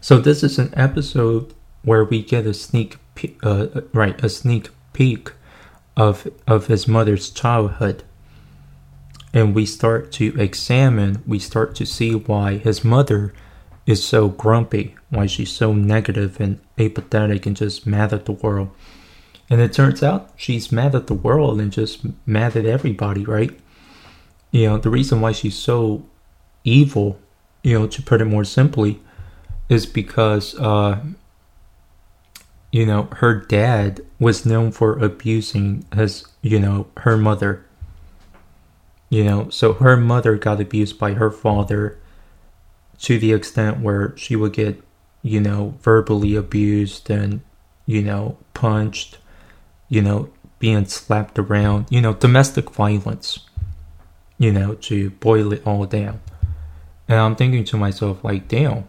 So 0.00 0.18
this 0.18 0.42
is 0.42 0.58
an 0.58 0.72
episode 0.76 1.54
where 1.82 2.04
we 2.04 2.22
get 2.22 2.46
a 2.46 2.54
sneak, 2.54 2.98
uh, 3.42 3.68
right, 3.92 4.22
a 4.22 4.28
sneak 4.28 4.70
peek 4.92 5.32
of 5.96 6.28
of 6.46 6.66
his 6.66 6.88
mother's 6.88 7.30
childhood. 7.30 8.02
and 9.32 9.54
we 9.54 9.66
start 9.66 10.12
to 10.12 10.34
examine, 10.40 11.22
we 11.26 11.38
start 11.38 11.74
to 11.74 11.84
see 11.84 12.14
why 12.14 12.56
his 12.56 12.82
mother 12.82 13.34
is 13.86 14.04
so 14.04 14.28
grumpy, 14.28 14.96
why 15.10 15.26
she's 15.26 15.52
so 15.52 15.72
negative 15.72 16.40
and 16.40 16.60
apathetic 16.78 17.46
and 17.46 17.56
just 17.56 17.86
mad 17.86 18.12
at 18.12 18.24
the 18.24 18.32
world. 18.32 18.70
And 19.48 19.60
it 19.60 19.72
turns 19.72 20.02
out 20.02 20.30
she's 20.36 20.72
mad 20.72 20.94
at 20.94 21.06
the 21.06 21.14
world 21.14 21.60
and 21.60 21.72
just 21.72 22.00
mad 22.26 22.56
at 22.56 22.66
everybody, 22.66 23.24
right? 23.24 23.56
You 24.50 24.66
know, 24.66 24.78
the 24.78 24.90
reason 24.90 25.20
why 25.20 25.32
she's 25.32 25.56
so 25.56 26.04
evil, 26.64 27.18
you 27.62 27.78
know, 27.78 27.86
to 27.86 28.02
put 28.02 28.20
it 28.20 28.24
more 28.24 28.44
simply, 28.44 29.00
is 29.68 29.86
because, 29.86 30.58
uh, 30.58 31.00
you 32.72 32.84
know, 32.84 33.04
her 33.12 33.34
dad 33.34 34.00
was 34.18 34.44
known 34.44 34.72
for 34.72 34.98
abusing 34.98 35.84
his, 35.94 36.24
you 36.42 36.58
know, 36.58 36.88
her 36.98 37.16
mother. 37.16 37.64
You 39.08 39.24
know, 39.24 39.50
so 39.50 39.74
her 39.74 39.96
mother 39.96 40.36
got 40.36 40.60
abused 40.60 40.98
by 40.98 41.12
her 41.12 41.30
father 41.30 41.98
to 42.98 43.18
the 43.18 43.32
extent 43.32 43.80
where 43.80 44.16
she 44.16 44.36
would 44.36 44.52
get, 44.52 44.82
you 45.22 45.40
know, 45.40 45.74
verbally 45.80 46.36
abused 46.36 47.10
and, 47.10 47.40
you 47.86 48.02
know, 48.02 48.38
punched, 48.54 49.18
you 49.88 50.02
know, 50.02 50.30
being 50.58 50.86
slapped 50.86 51.38
around, 51.38 51.86
you 51.90 52.00
know, 52.00 52.14
domestic 52.14 52.70
violence, 52.70 53.40
you 54.38 54.50
know, 54.52 54.74
to 54.74 55.10
boil 55.10 55.52
it 55.52 55.66
all 55.66 55.84
down. 55.84 56.20
And 57.08 57.18
I'm 57.18 57.36
thinking 57.36 57.64
to 57.64 57.76
myself, 57.76 58.24
like, 58.24 58.48
damn, 58.48 58.88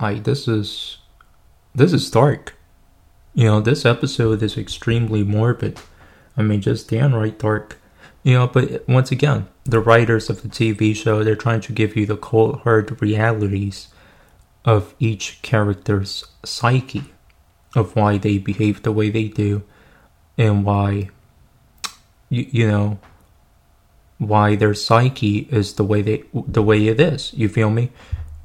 like, 0.00 0.24
this 0.24 0.46
is, 0.48 0.98
this 1.74 1.92
is 1.92 2.10
dark. 2.10 2.56
You 3.34 3.44
know, 3.44 3.60
this 3.60 3.86
episode 3.86 4.42
is 4.42 4.58
extremely 4.58 5.22
morbid. 5.22 5.78
I 6.36 6.42
mean, 6.42 6.60
just 6.60 6.90
downright 6.90 7.38
dark. 7.38 7.78
You 8.22 8.34
know, 8.34 8.46
but 8.48 8.86
once 8.88 9.10
again, 9.10 9.48
the 9.70 9.80
writers 9.80 10.28
of 10.28 10.42
the 10.42 10.48
TV 10.48 10.94
show, 10.94 11.22
they're 11.22 11.36
trying 11.36 11.60
to 11.62 11.72
give 11.72 11.96
you 11.96 12.06
the 12.06 12.16
cold 12.16 12.60
hard 12.60 13.00
realities 13.00 13.88
of 14.64 14.94
each 14.98 15.40
character's 15.42 16.24
psyche, 16.44 17.04
of 17.74 17.96
why 17.96 18.18
they 18.18 18.38
behave 18.38 18.82
the 18.82 18.92
way 18.92 19.10
they 19.10 19.28
do, 19.28 19.62
and 20.36 20.64
why, 20.64 21.08
you, 22.28 22.46
you 22.50 22.68
know, 22.68 22.98
why 24.18 24.54
their 24.56 24.74
psyche 24.74 25.48
is 25.50 25.74
the 25.74 25.84
way 25.84 26.02
they 26.02 26.24
the 26.32 26.62
way 26.62 26.88
it 26.88 27.00
is. 27.00 27.32
You 27.32 27.48
feel 27.48 27.70
me? 27.70 27.90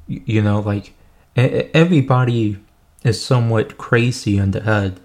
You, 0.06 0.22
you 0.24 0.42
know, 0.42 0.60
like 0.60 0.94
everybody 1.36 2.58
is 3.04 3.22
somewhat 3.22 3.76
crazy 3.76 4.38
in 4.38 4.52
the 4.52 4.62
head, 4.62 5.00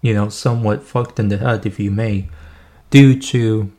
you 0.00 0.14
know, 0.14 0.28
somewhat 0.28 0.82
fucked 0.82 1.20
in 1.20 1.28
the 1.28 1.38
head, 1.38 1.66
if 1.66 1.78
you 1.78 1.90
may, 1.90 2.28
due 2.90 3.18
to 3.20 3.70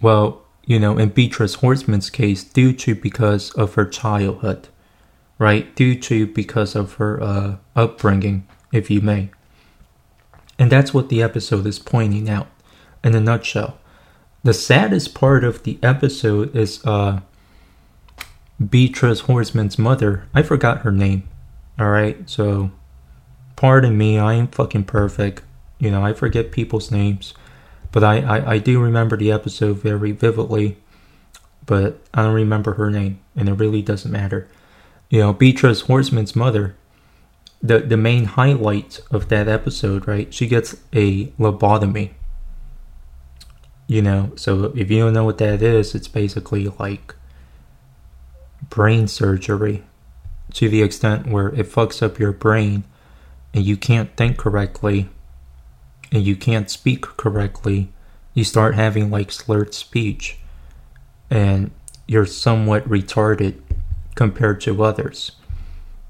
well, 0.00 0.42
you 0.68 0.78
know, 0.78 0.98
in 0.98 1.08
Beatrice 1.08 1.54
Horseman's 1.54 2.10
case, 2.10 2.44
due 2.44 2.74
to 2.74 2.94
because 2.94 3.50
of 3.52 3.74
her 3.74 3.86
childhood, 3.86 4.68
right? 5.38 5.74
Due 5.74 5.98
to 6.00 6.26
because 6.26 6.76
of 6.76 6.94
her 6.94 7.20
uh, 7.22 7.56
upbringing, 7.74 8.46
if 8.70 8.90
you 8.90 9.00
may. 9.00 9.30
And 10.58 10.70
that's 10.70 10.92
what 10.92 11.08
the 11.08 11.22
episode 11.22 11.66
is 11.66 11.78
pointing 11.78 12.28
out 12.28 12.48
in 13.02 13.14
a 13.14 13.20
nutshell. 13.20 13.78
The 14.44 14.52
saddest 14.52 15.14
part 15.14 15.42
of 15.42 15.62
the 15.62 15.78
episode 15.82 16.54
is 16.54 16.84
uh, 16.84 17.20
Beatrice 18.64 19.20
Horseman's 19.20 19.78
mother. 19.78 20.28
I 20.34 20.42
forgot 20.42 20.82
her 20.82 20.92
name. 20.92 21.26
All 21.78 21.88
right, 21.88 22.28
so 22.28 22.72
pardon 23.56 23.96
me, 23.96 24.18
I 24.18 24.34
ain't 24.34 24.54
fucking 24.54 24.84
perfect. 24.84 25.42
You 25.78 25.90
know, 25.90 26.04
I 26.04 26.12
forget 26.12 26.52
people's 26.52 26.90
names. 26.90 27.32
But 27.92 28.04
I, 28.04 28.20
I, 28.20 28.52
I 28.52 28.58
do 28.58 28.80
remember 28.80 29.16
the 29.16 29.32
episode 29.32 29.78
very 29.78 30.12
vividly, 30.12 30.76
but 31.64 32.00
I 32.12 32.22
don't 32.22 32.34
remember 32.34 32.74
her 32.74 32.90
name, 32.90 33.20
and 33.34 33.48
it 33.48 33.54
really 33.54 33.82
doesn't 33.82 34.10
matter. 34.10 34.48
You 35.08 35.20
know, 35.20 35.32
Beatrice 35.32 35.82
Horseman's 35.82 36.36
mother, 36.36 36.76
the, 37.62 37.80
the 37.80 37.96
main 37.96 38.24
highlight 38.24 39.00
of 39.10 39.28
that 39.28 39.48
episode, 39.48 40.06
right? 40.06 40.32
She 40.32 40.46
gets 40.46 40.76
a 40.92 41.26
lobotomy. 41.38 42.12
You 43.86 44.02
know, 44.02 44.32
so 44.36 44.66
if 44.76 44.90
you 44.90 44.98
don't 44.98 45.14
know 45.14 45.24
what 45.24 45.38
that 45.38 45.62
is, 45.62 45.94
it's 45.94 46.08
basically 46.08 46.68
like 46.68 47.14
brain 48.68 49.08
surgery 49.08 49.82
to 50.52 50.68
the 50.68 50.82
extent 50.82 51.26
where 51.26 51.48
it 51.48 51.66
fucks 51.66 52.02
up 52.02 52.18
your 52.18 52.32
brain 52.32 52.84
and 53.54 53.64
you 53.64 53.76
can't 53.76 54.14
think 54.16 54.36
correctly 54.36 55.08
and 56.12 56.24
you 56.24 56.36
can't 56.36 56.70
speak 56.70 57.02
correctly, 57.02 57.92
you 58.34 58.44
start 58.44 58.74
having 58.74 59.10
like 59.10 59.32
slurred 59.32 59.74
speech 59.74 60.38
and 61.30 61.70
you're 62.06 62.26
somewhat 62.26 62.88
retarded 62.88 63.60
compared 64.14 64.60
to 64.62 64.82
others. 64.82 65.32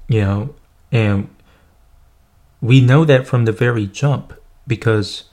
You 0.07 0.21
know, 0.21 0.55
and 0.91 1.29
we 2.61 2.81
know 2.81 3.05
that 3.05 3.27
from 3.27 3.45
the 3.45 3.51
very 3.51 3.85
jump 3.85 4.33
because 4.65 5.25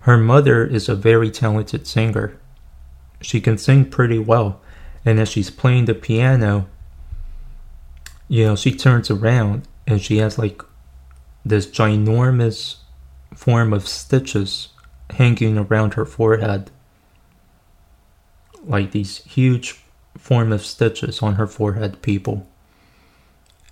her 0.00 0.16
mother 0.16 0.64
is 0.64 0.88
a 0.88 0.94
very 0.94 1.30
talented 1.30 1.86
singer. 1.86 2.38
She 3.20 3.40
can 3.40 3.58
sing 3.58 3.86
pretty 3.86 4.18
well. 4.18 4.60
And 5.04 5.20
as 5.20 5.28
she's 5.28 5.50
playing 5.50 5.84
the 5.84 5.94
piano, 5.94 6.66
you 8.28 8.44
know, 8.44 8.56
she 8.56 8.74
turns 8.74 9.10
around 9.10 9.68
and 9.86 10.00
she 10.00 10.18
has 10.18 10.38
like 10.38 10.62
this 11.44 11.66
ginormous 11.66 12.76
form 13.34 13.72
of 13.72 13.88
stitches 13.88 14.68
hanging 15.10 15.58
around 15.58 15.94
her 15.94 16.04
forehead. 16.04 16.70
Like 18.64 18.92
these 18.92 19.18
huge 19.24 19.82
form 20.16 20.52
of 20.52 20.64
stitches 20.64 21.22
on 21.22 21.34
her 21.34 21.46
forehead, 21.46 22.02
people. 22.02 22.46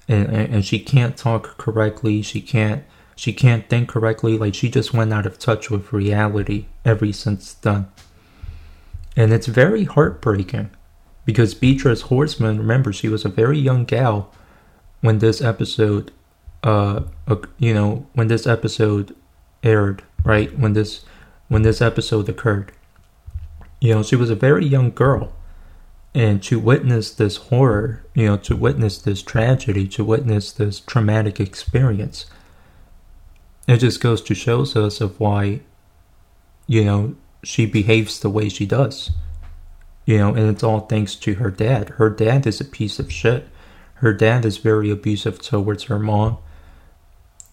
And, 0.09 0.27
and, 0.27 0.55
and 0.55 0.65
she 0.65 0.79
can't 0.79 1.17
talk 1.17 1.57
correctly. 1.59 2.23
She 2.23 2.41
can't 2.41 2.85
she 3.15 3.33
can't 3.33 3.69
think 3.69 3.89
correctly. 3.89 4.37
Like 4.37 4.55
she 4.55 4.71
just 4.71 4.93
went 4.93 5.13
out 5.13 5.27
of 5.27 5.39
touch 5.39 5.71
with 5.71 5.93
reality 5.93 6.67
ever 6.85 7.13
since 7.13 7.55
then. 7.55 7.89
And 9.17 9.33
it's 9.33 9.47
very 9.47 9.85
heartbreaking 9.85 10.71
because 11.25 11.55
Beatrice 11.55 12.03
Horseman, 12.03 12.59
remember, 12.59 12.93
she 12.93 13.09
was 13.09 13.25
a 13.25 13.29
very 13.29 13.59
young 13.59 13.85
gal 13.85 14.33
when 15.01 15.19
this 15.19 15.41
episode, 15.41 16.11
uh, 16.63 17.03
you 17.59 17.75
know, 17.75 18.07
when 18.15 18.29
this 18.29 18.47
episode 18.47 19.15
aired, 19.63 20.03
right? 20.25 20.57
When 20.59 20.73
this 20.73 21.05
when 21.49 21.63
this 21.63 21.83
episode 21.83 22.29
occurred. 22.29 22.73
You 23.81 23.95
know, 23.95 24.03
she 24.03 24.17
was 24.17 24.31
a 24.31 24.35
very 24.35 24.65
young 24.65 24.91
girl. 24.91 25.35
And 26.15 26.43
to 26.45 26.59
witness 26.59 27.11
this 27.11 27.37
horror, 27.37 28.05
you 28.15 28.27
know, 28.27 28.37
to 28.39 28.57
witness 28.57 28.99
this 28.99 29.23
tragedy, 29.23 29.87
to 29.89 30.05
witness 30.05 30.53
this 30.53 30.81
traumatic 30.81 31.41
experience, 31.41 32.27
it 33.67 33.79
just 33.79 34.01
goes 34.01 34.23
to 34.23 34.35
shows 34.35 34.77
us 34.77 35.01
of 35.01 35.19
why, 35.21 35.61
you 36.67 36.85
know, 36.85 37.17
she 37.43 37.67
behaves 37.67 38.21
the 38.21 38.31
way 38.31 38.49
she 38.49 38.67
does. 38.67 39.11
You 40.07 40.19
know, 40.19 40.35
and 40.35 40.49
it's 40.49 40.63
all 40.63 40.81
thanks 40.81 41.15
to 41.17 41.35
her 41.35 41.51
dad. 41.51 41.91
Her 41.91 42.11
dad 42.11 42.47
is 42.47 42.61
a 42.61 42.65
piece 42.65 42.99
of 42.99 43.13
shit. 43.13 43.49
Her 43.95 44.13
dad 44.13 44.45
is 44.45 44.57
very 44.57 44.91
abusive 44.91 45.41
towards 45.41 45.85
her 45.85 45.99
mom 45.99 46.39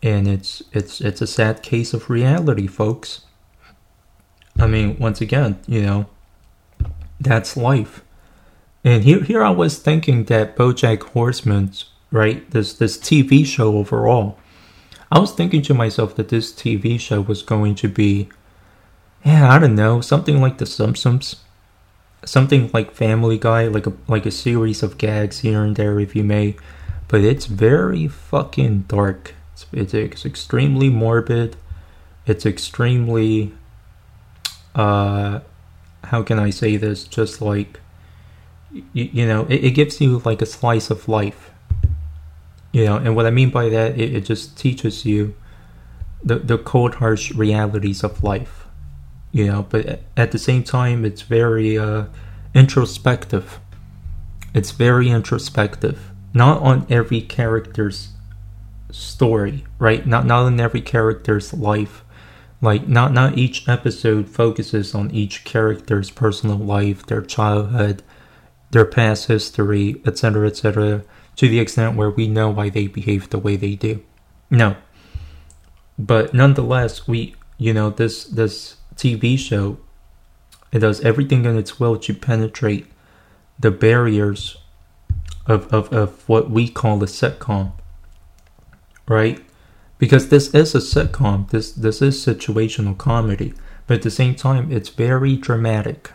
and 0.01 0.27
it's 0.27 0.63
it's 0.71 1.01
it's 1.01 1.21
a 1.21 1.27
sad 1.27 1.61
case 1.61 1.93
of 1.93 2.09
reality, 2.09 2.67
folks. 2.67 3.21
I 4.57 4.67
mean, 4.67 4.97
once 4.97 5.21
again, 5.21 5.59
you 5.67 5.81
know, 5.81 6.05
that's 7.19 7.57
life. 7.57 8.03
And 8.83 9.03
here 9.03 9.21
here 9.21 9.43
I 9.43 9.49
was 9.49 9.79
thinking 9.79 10.25
that 10.25 10.55
BoJack 10.55 11.03
Horseman, 11.03 11.71
right 12.11 12.49
this 12.51 12.73
this 12.73 12.97
TV 12.97 13.45
show 13.45 13.77
overall. 13.77 14.37
I 15.11 15.19
was 15.19 15.31
thinking 15.31 15.61
to 15.63 15.73
myself 15.73 16.15
that 16.15 16.29
this 16.29 16.51
TV 16.53 16.99
show 16.99 17.19
was 17.19 17.41
going 17.41 17.73
to 17.75 17.87
be, 17.87 18.29
yeah, 19.25 19.51
I 19.51 19.57
don't 19.57 19.73
know, 19.73 20.01
something 20.01 20.39
like 20.39 20.59
The 20.59 20.67
Simpsons, 20.67 21.37
something 22.23 22.69
like 22.75 22.91
Family 22.91 23.39
Guy, 23.39 23.67
like 23.67 23.87
a 23.87 23.93
like 24.07 24.25
a 24.25 24.31
series 24.31 24.81
of 24.81 24.97
gags 24.97 25.39
here 25.39 25.63
and 25.63 25.75
there, 25.75 25.99
if 25.99 26.15
you 26.15 26.23
may. 26.23 26.55
But 27.07 27.21
it's 27.21 27.47
very 27.47 28.07
fucking 28.07 28.85
dark 28.87 29.33
it's, 29.71 29.93
it's 29.93 30.25
extremely 30.25 30.89
morbid. 30.89 31.55
It's 32.25 32.45
extremely, 32.45 33.53
uh, 34.75 35.39
how 36.03 36.23
can 36.23 36.39
I 36.39 36.49
say 36.49 36.77
this? 36.77 37.05
Just 37.05 37.41
like, 37.41 37.79
you, 38.71 39.09
you 39.11 39.27
know, 39.27 39.45
it, 39.49 39.65
it, 39.65 39.71
gives 39.71 39.99
you 39.99 40.21
like 40.25 40.41
a 40.41 40.45
slice 40.45 40.89
of 40.89 41.07
life. 41.07 41.51
You 42.71 42.85
know, 42.85 42.97
and 42.97 43.15
what 43.15 43.25
I 43.25 43.31
mean 43.31 43.49
by 43.49 43.69
that, 43.69 43.99
it, 43.99 44.15
it 44.15 44.25
just 44.25 44.57
teaches 44.57 45.05
you 45.05 45.33
the, 46.23 46.35
the 46.39 46.57
cold, 46.57 46.95
harsh 46.95 47.31
realities 47.31 48.03
of 48.03 48.23
life. 48.23 48.67
You 49.31 49.47
know, 49.47 49.65
but 49.69 50.01
at 50.17 50.31
the 50.31 50.39
same 50.39 50.63
time, 50.63 51.05
it's 51.05 51.21
very 51.21 51.77
uh, 51.77 52.05
introspective. 52.53 53.59
It's 54.53 54.71
very 54.71 55.09
introspective. 55.09 56.11
Not 56.33 56.61
on 56.61 56.85
every 56.89 57.21
character's 57.21 58.09
story, 58.91 59.65
right? 59.79 60.05
Not 60.05 60.25
not 60.25 60.47
in 60.47 60.59
every 60.59 60.81
character's 60.81 61.53
life 61.53 62.03
Like 62.61 62.87
not 62.87 63.13
not 63.13 63.37
each 63.37 63.67
episode 63.69 64.29
focuses 64.29 64.93
on 64.95 65.11
each 65.11 65.43
character's 65.45 66.11
personal 66.11 66.57
life, 66.57 67.05
their 67.05 67.21
childhood, 67.21 68.03
their 68.71 68.85
past 68.85 69.27
history, 69.27 70.01
etc., 70.05 70.47
etc., 70.47 71.03
to 71.37 71.47
the 71.47 71.59
extent 71.59 71.95
where 71.95 72.09
we 72.09 72.27
know 72.27 72.49
why 72.49 72.69
they 72.69 72.87
behave 72.87 73.29
the 73.29 73.39
way 73.39 73.55
they 73.55 73.75
do. 73.75 74.03
No. 74.49 74.75
But 75.97 76.33
nonetheless, 76.33 77.07
we 77.07 77.35
you 77.57 77.73
know 77.73 77.89
this 77.91 78.25
this 78.25 78.77
TV 78.95 79.37
show 79.39 79.79
it 80.71 80.79
does 80.79 81.01
everything 81.01 81.45
in 81.45 81.57
its 81.57 81.79
will 81.79 81.97
to 81.97 82.13
penetrate 82.13 82.87
the 83.59 83.71
barriers 83.71 84.57
of, 85.47 85.71
of, 85.73 85.91
of 85.91 86.27
what 86.29 86.49
we 86.49 86.69
call 86.69 87.01
a 87.03 87.07
sitcom. 87.07 87.71
Right? 89.09 89.43
Because 89.97 90.29
this 90.29 90.53
is 90.55 90.73
a 90.73 90.77
sitcom, 90.77 91.49
this 91.49 91.73
this 91.73 92.01
is 92.01 92.25
situational 92.25 92.97
comedy, 92.97 93.53
but 93.85 93.95
at 93.95 94.03
the 94.03 94.11
same 94.11 94.35
time 94.35 94.71
it's 94.71 94.87
very 94.87 95.35
dramatic. 95.35 96.11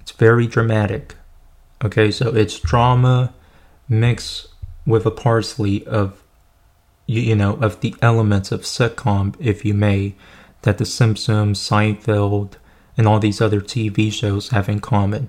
It's 0.00 0.12
very 0.12 0.46
dramatic. 0.46 1.16
Okay, 1.84 2.10
so 2.10 2.34
it's 2.34 2.58
drama 2.58 3.34
mixed 3.88 4.48
with 4.86 5.04
a 5.04 5.10
parsley 5.10 5.86
of 5.86 6.22
you, 7.06 7.20
you 7.20 7.36
know 7.36 7.54
of 7.56 7.80
the 7.80 7.94
elements 8.00 8.50
of 8.50 8.62
sitcom, 8.62 9.34
if 9.38 9.64
you 9.64 9.74
may, 9.74 10.14
that 10.62 10.78
The 10.78 10.86
Simpsons, 10.86 11.58
Seinfeld, 11.58 12.54
and 12.96 13.06
all 13.08 13.18
these 13.18 13.40
other 13.40 13.60
TV 13.60 14.12
shows 14.12 14.50
have 14.50 14.68
in 14.68 14.80
common, 14.80 15.28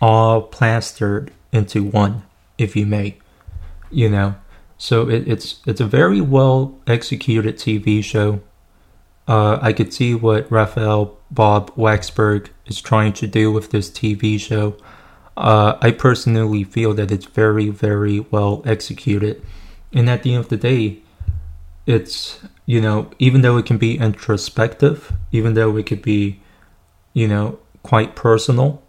all 0.00 0.42
plastered 0.42 1.30
into 1.52 1.84
one, 1.84 2.24
if 2.58 2.74
you 2.74 2.86
may, 2.86 3.18
you 3.90 4.10
know. 4.10 4.34
So 4.82 5.08
it, 5.08 5.28
it's 5.28 5.60
it's 5.64 5.80
a 5.80 5.86
very 5.86 6.20
well 6.20 6.74
executed 6.88 7.56
TV 7.56 8.02
show. 8.02 8.40
Uh, 9.28 9.56
I 9.62 9.72
could 9.72 9.94
see 9.94 10.12
what 10.12 10.50
Raphael 10.50 11.16
Bob 11.30 11.72
Waksberg 11.76 12.48
is 12.66 12.80
trying 12.80 13.12
to 13.12 13.28
do 13.28 13.52
with 13.52 13.70
this 13.70 13.88
TV 13.88 14.40
show. 14.40 14.76
Uh, 15.36 15.78
I 15.80 15.92
personally 15.92 16.64
feel 16.64 16.94
that 16.94 17.12
it's 17.12 17.26
very, 17.26 17.68
very 17.68 18.26
well 18.32 18.60
executed. 18.64 19.40
And 19.92 20.10
at 20.10 20.24
the 20.24 20.34
end 20.34 20.40
of 20.40 20.48
the 20.48 20.56
day, 20.56 20.98
it's, 21.86 22.40
you 22.66 22.80
know, 22.80 23.08
even 23.20 23.42
though 23.42 23.58
it 23.58 23.66
can 23.66 23.78
be 23.78 24.00
introspective, 24.00 25.12
even 25.30 25.54
though 25.54 25.76
it 25.76 25.86
could 25.86 26.02
be, 26.02 26.40
you 27.12 27.28
know, 27.28 27.60
quite 27.84 28.16
personal, 28.16 28.82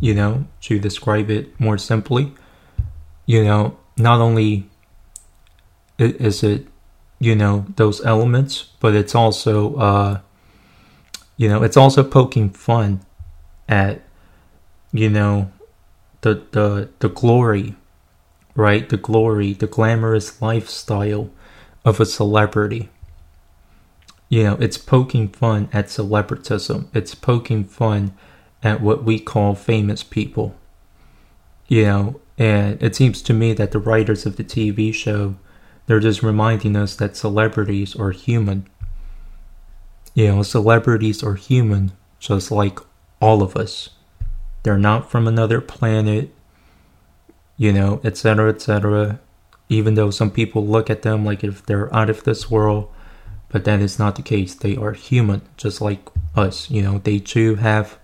you 0.00 0.12
know, 0.12 0.46
to 0.62 0.80
describe 0.80 1.30
it 1.30 1.60
more 1.60 1.78
simply, 1.78 2.34
you 3.26 3.44
know, 3.44 3.78
not 3.96 4.20
only 4.20 4.68
is 5.98 6.42
it, 6.42 6.66
you 7.18 7.34
know, 7.34 7.66
those 7.76 8.04
elements, 8.04 8.70
but 8.80 8.94
it's 8.94 9.14
also, 9.14 9.76
uh, 9.76 10.20
you 11.36 11.48
know, 11.48 11.62
it's 11.62 11.76
also 11.76 12.02
poking 12.02 12.50
fun 12.50 13.00
at, 13.68 14.02
you 14.92 15.10
know, 15.10 15.50
the 16.22 16.42
the 16.52 16.88
the 16.98 17.08
glory, 17.08 17.76
right? 18.54 18.88
The 18.88 18.96
glory, 18.96 19.52
the 19.52 19.66
glamorous 19.66 20.40
lifestyle 20.42 21.30
of 21.84 22.00
a 22.00 22.06
celebrity. 22.06 22.90
You 24.28 24.42
know, 24.42 24.54
it's 24.54 24.78
poking 24.78 25.28
fun 25.28 25.68
at 25.72 25.86
celebritism. 25.86 26.88
It's 26.92 27.14
poking 27.14 27.64
fun 27.64 28.12
at 28.62 28.80
what 28.80 29.04
we 29.04 29.20
call 29.20 29.54
famous 29.54 30.02
people. 30.02 30.56
You 31.68 31.84
know, 31.84 32.20
and 32.36 32.82
it 32.82 32.96
seems 32.96 33.22
to 33.22 33.32
me 33.32 33.52
that 33.54 33.70
the 33.70 33.78
writers 33.78 34.26
of 34.26 34.36
the 34.36 34.44
TV 34.44 34.92
show 34.92 35.36
they're 35.86 36.00
just 36.00 36.22
reminding 36.22 36.76
us 36.76 36.96
that 36.96 37.16
celebrities 37.16 37.96
are 37.96 38.10
human. 38.10 38.66
You 40.14 40.28
know, 40.28 40.42
celebrities 40.42 41.22
are 41.22 41.34
human 41.34 41.92
just 42.18 42.50
like 42.50 42.78
all 43.20 43.42
of 43.42 43.56
us. 43.56 43.90
They're 44.62 44.78
not 44.78 45.10
from 45.10 45.28
another 45.28 45.60
planet, 45.60 46.34
you 47.56 47.72
know, 47.72 48.00
etc., 48.02 48.50
etc. 48.50 49.20
Even 49.68 49.94
though 49.94 50.10
some 50.10 50.30
people 50.30 50.66
look 50.66 50.90
at 50.90 51.02
them 51.02 51.24
like 51.24 51.44
if 51.44 51.64
they're 51.66 51.94
out 51.94 52.10
of 52.10 52.24
this 52.24 52.50
world, 52.50 52.92
but 53.48 53.64
that 53.64 53.80
is 53.80 53.98
not 53.98 54.16
the 54.16 54.22
case. 54.22 54.54
They 54.54 54.76
are 54.76 54.92
human, 54.92 55.42
just 55.56 55.80
like 55.80 56.08
us. 56.34 56.68
You 56.70 56.82
know, 56.82 56.98
they 56.98 57.18
too 57.18 57.56
have 57.56 57.98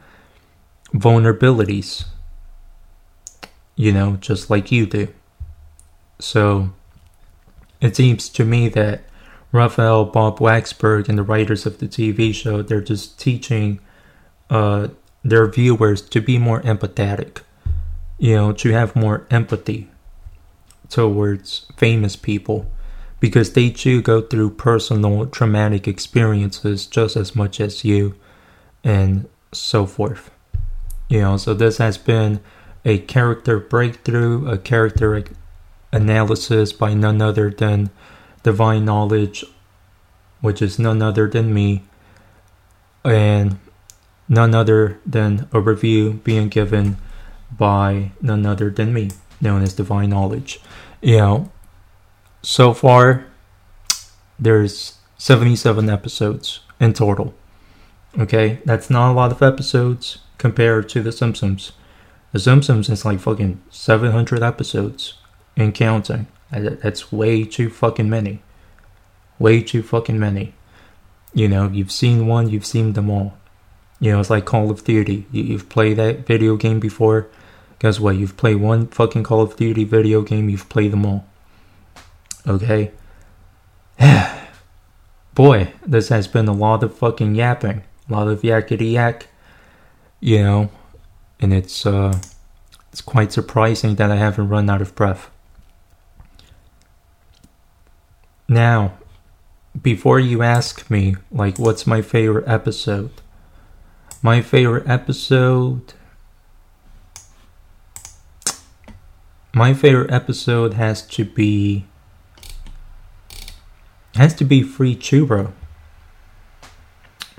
vulnerabilities, 0.95 2.05
you 3.75 3.93
know, 3.93 4.17
just 4.17 4.51
like 4.51 4.71
you 4.71 4.87
do. 4.87 5.09
So 6.21 6.73
it 7.83 7.97
seems 7.97 8.29
to 8.31 8.45
me 8.45 8.69
that 8.71 9.03
Raphael 9.51 10.05
Bob 10.07 10.39
Waksberg 10.39 11.09
and 11.09 11.19
the 11.19 11.23
writers 11.23 11.67
of 11.67 11.79
the 11.79 11.89
TV 11.89 12.33
show, 12.33 12.63
they're 12.63 12.81
just 12.81 13.19
teaching 13.19 13.81
uh, 14.49 14.89
their 15.25 15.49
viewers 15.49 16.01
to 16.01 16.21
be 16.21 16.39
more 16.39 16.63
empathetic, 16.63 17.43
you 18.19 18.37
know, 18.37 18.53
to 18.53 18.71
have 18.71 18.95
more 18.95 19.27
empathy 19.31 19.91
towards 20.89 21.67
famous 21.77 22.15
people 22.15 22.71
because 23.19 23.53
they 23.53 23.69
too 23.69 24.01
go 24.01 24.21
through 24.21 24.51
personal 24.51 25.27
traumatic 25.27 25.89
experiences 25.89 26.87
just 26.87 27.17
as 27.17 27.35
much 27.35 27.61
as 27.61 27.85
you 27.85 28.15
and 28.85 29.29
so 29.51 29.87
forth. 29.87 30.31
You 31.09 31.21
know, 31.21 31.37
so 31.37 31.53
this 31.53 31.79
has 31.79 31.99
been 31.99 32.41
a 32.85 32.99
character 32.99 33.59
breakthrough, 33.59 34.49
a 34.49 34.57
character 34.57 35.25
analysis 35.93 36.73
by 36.73 36.95
none 36.95 37.21
other 37.21 37.51
than 37.51 37.91
divine 38.43 38.85
knowledge, 38.85 39.45
which 40.41 40.63
is 40.63 40.79
none 40.79 41.03
other 41.03 41.29
than 41.29 41.53
me. 41.53 41.83
And 43.05 43.59
none 44.29 44.55
other 44.55 44.99
than 45.05 45.49
a 45.53 45.61
review 45.61 46.15
being 46.25 46.49
given 46.49 46.97
by 47.57 48.13
none 48.21 48.47
other 48.47 48.71
than 48.71 48.95
me, 48.95 49.11
known 49.41 49.63
as 49.63 49.75
Divine 49.75 50.11
Knowledge. 50.11 50.61
You 51.01 51.19
know, 51.19 51.53
so 52.43 52.73
far 52.73 53.27
there's 54.39 54.99
77 55.19 55.91
episodes 55.91 56.61
in 56.81 56.93
total. 56.93 57.35
Okay, 58.19 58.61
that's 58.65 58.89
not 58.89 59.13
a 59.13 59.15
lot 59.15 59.33
of 59.33 59.43
episodes 59.43 60.19
compared 60.39 60.89
to 60.91 61.03
The 61.03 61.13
Simpsons. 61.13 61.73
The 62.33 62.41
Simpsons 62.41 62.89
is 62.89 63.05
like 63.05 63.21
fucking 63.21 63.61
700 63.71 64.43
episodes 64.43 65.15
and 65.57 65.75
counting. 65.75 66.27
That's 66.51 67.11
way 67.11 67.45
too 67.45 67.71
fucking 67.71 68.11
many. 68.11 68.43
Way 69.39 69.63
too 69.63 69.83
fucking 69.83 70.19
many. 70.19 70.55
You 71.35 71.49
know, 71.49 71.69
you've 71.69 71.93
seen 71.93 72.27
one, 72.27 72.51
you've 72.51 72.67
seen 72.67 72.93
them 72.93 73.11
all. 73.11 73.35
You 74.01 74.13
know, 74.13 74.21
it's 74.21 74.31
like 74.31 74.45
Call 74.45 74.71
of 74.71 74.85
Duty. 74.85 75.27
You, 75.31 75.53
have 75.53 75.69
played 75.69 75.97
that 75.97 76.27
video 76.27 76.57
game 76.57 76.81
before. 76.81 77.29
Guess 77.79 78.01
what? 78.01 78.17
You've 78.17 78.37
played 78.37 78.57
one 78.57 78.89
fucking 78.89 79.23
Call 79.23 79.41
of 79.41 79.57
Duty 79.57 79.85
video 79.85 80.23
game, 80.23 80.49
you've 80.49 80.69
played 80.69 80.93
them 80.93 81.07
all. 81.07 81.25
Okay? 82.47 82.91
Boy, 85.35 85.73
this 85.87 86.09
has 86.11 86.29
been 86.29 86.49
a 86.49 86.53
lot 86.53 86.83
of 86.83 86.97
fucking 86.97 87.35
yapping. 87.35 87.83
A 88.09 88.13
lot 88.13 88.29
of 88.29 88.43
yakety 88.43 88.93
yak. 88.93 89.29
You 90.21 90.43
know, 90.43 90.71
and 91.41 91.55
it's, 91.55 91.87
uh, 91.87 92.19
it's 92.93 93.01
quite 93.01 93.33
surprising 93.33 93.95
that 93.97 94.11
I 94.11 94.17
haven't 94.17 94.49
run 94.49 94.69
out 94.69 94.83
of 94.83 94.95
breath. 94.95 95.31
Now, 98.53 98.99
before 99.81 100.21
you 100.21 100.43
ask 100.43 100.91
me, 100.91 101.17
like, 101.31 101.59
what's 101.59 101.87
my 101.87 102.03
favorite 102.03 102.47
episode? 102.47 103.11
My 104.21 104.43
favorite 104.43 104.87
episode. 104.87 105.95
My 109.55 109.73
favorite 109.73 110.11
episode 110.11 110.75
has 110.75 111.01
to 111.17 111.25
be. 111.25 111.87
Has 114.17 114.35
to 114.35 114.45
be 114.45 114.63
Free 114.63 114.97
Churro. 114.97 115.53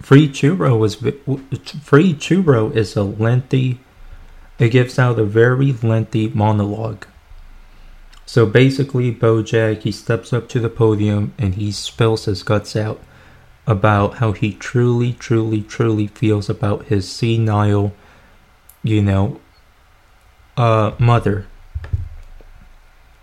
Free 0.02 0.28
Churro 0.28 0.80
was 0.80 0.96
Free 0.96 2.16
Churro 2.16 2.76
is 2.76 2.96
a 2.96 3.04
lengthy. 3.04 3.80
It 4.58 4.70
gives 4.70 4.98
out 4.98 5.20
a 5.20 5.26
very 5.26 5.74
lengthy 5.74 6.30
monologue. 6.30 7.06
So 8.26 8.46
basically, 8.46 9.14
Bojack 9.14 9.82
he 9.82 9.92
steps 9.92 10.34
up 10.34 10.48
to 10.50 10.60
the 10.60 10.70
podium 10.70 11.34
and 11.38 11.56
he 11.56 11.72
spills 11.72 12.26
his 12.26 12.44
guts 12.44 12.76
out 12.76 13.02
about 13.68 14.16
how 14.16 14.32
he 14.32 14.54
truly, 14.54 15.14
truly, 15.14 15.62
truly 15.62 16.08
feels 16.08 16.50
about 16.50 16.86
his 16.86 17.10
senile, 17.10 17.94
you 18.82 19.02
know, 19.02 19.40
uh, 20.58 20.92
mother, 21.00 21.48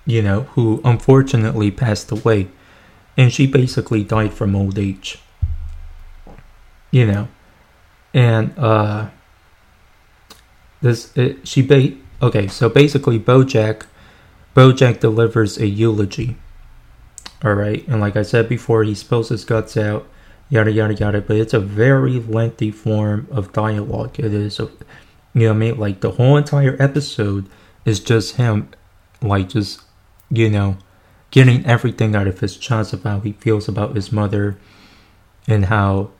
you 0.06 0.22
know, 0.22 0.42
who 0.54 0.80
unfortunately 0.84 1.70
passed 1.70 2.10
away. 2.10 2.48
And 3.16 3.32
she 3.32 3.46
basically 3.46 4.02
died 4.04 4.32
from 4.32 4.56
old 4.56 4.78
age. 4.78 5.18
You 6.90 7.06
know, 7.06 7.28
and, 8.12 8.52
uh, 8.58 9.10
this, 10.80 11.16
it, 11.16 11.46
she 11.46 11.62
ba- 11.62 11.96
okay, 12.20 12.48
so 12.48 12.68
basically, 12.68 13.18
Bojack, 13.18 13.82
Bojack 14.54 15.00
delivers 15.00 15.58
a 15.58 15.66
eulogy. 15.66 16.36
Alright, 17.44 17.86
and 17.88 18.00
like 18.00 18.16
I 18.16 18.22
said 18.22 18.48
before, 18.48 18.84
he 18.84 18.94
spills 18.94 19.30
his 19.30 19.44
guts 19.44 19.76
out 19.76 20.06
yada 20.50 20.72
yada 20.72 20.94
yada. 20.94 21.20
But 21.20 21.36
it's 21.36 21.54
a 21.54 21.60
very 21.60 22.18
lengthy 22.20 22.70
form 22.70 23.26
of 23.30 23.52
dialogue. 23.52 24.18
It 24.18 24.34
is, 24.34 24.60
a, 24.60 24.64
you 25.32 25.42
know, 25.42 25.48
what 25.48 25.54
I 25.54 25.58
mean, 25.58 25.78
like 25.78 26.00
the 26.00 26.10
whole 26.12 26.36
entire 26.36 26.76
episode 26.78 27.48
is 27.84 28.00
just 28.00 28.36
him, 28.36 28.68
like 29.22 29.48
just, 29.50 29.80
you 30.28 30.50
know, 30.50 30.76
getting 31.30 31.64
everything 31.64 32.14
out 32.14 32.26
of 32.26 32.40
his 32.40 32.56
chest 32.56 32.92
of 32.92 33.04
how 33.04 33.20
he 33.20 33.32
feels 33.32 33.68
about 33.68 33.94
his 33.94 34.12
mother, 34.12 34.58
and 35.46 35.66
how 35.66 36.10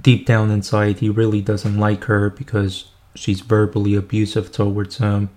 deep 0.00 0.26
down 0.26 0.50
inside 0.50 0.98
he 0.98 1.08
really 1.08 1.40
doesn't 1.40 1.78
like 1.78 2.04
her 2.04 2.30
because 2.30 2.90
she's 3.14 3.40
verbally 3.40 3.94
abusive 3.94 4.50
towards 4.50 4.98
him, 4.98 5.30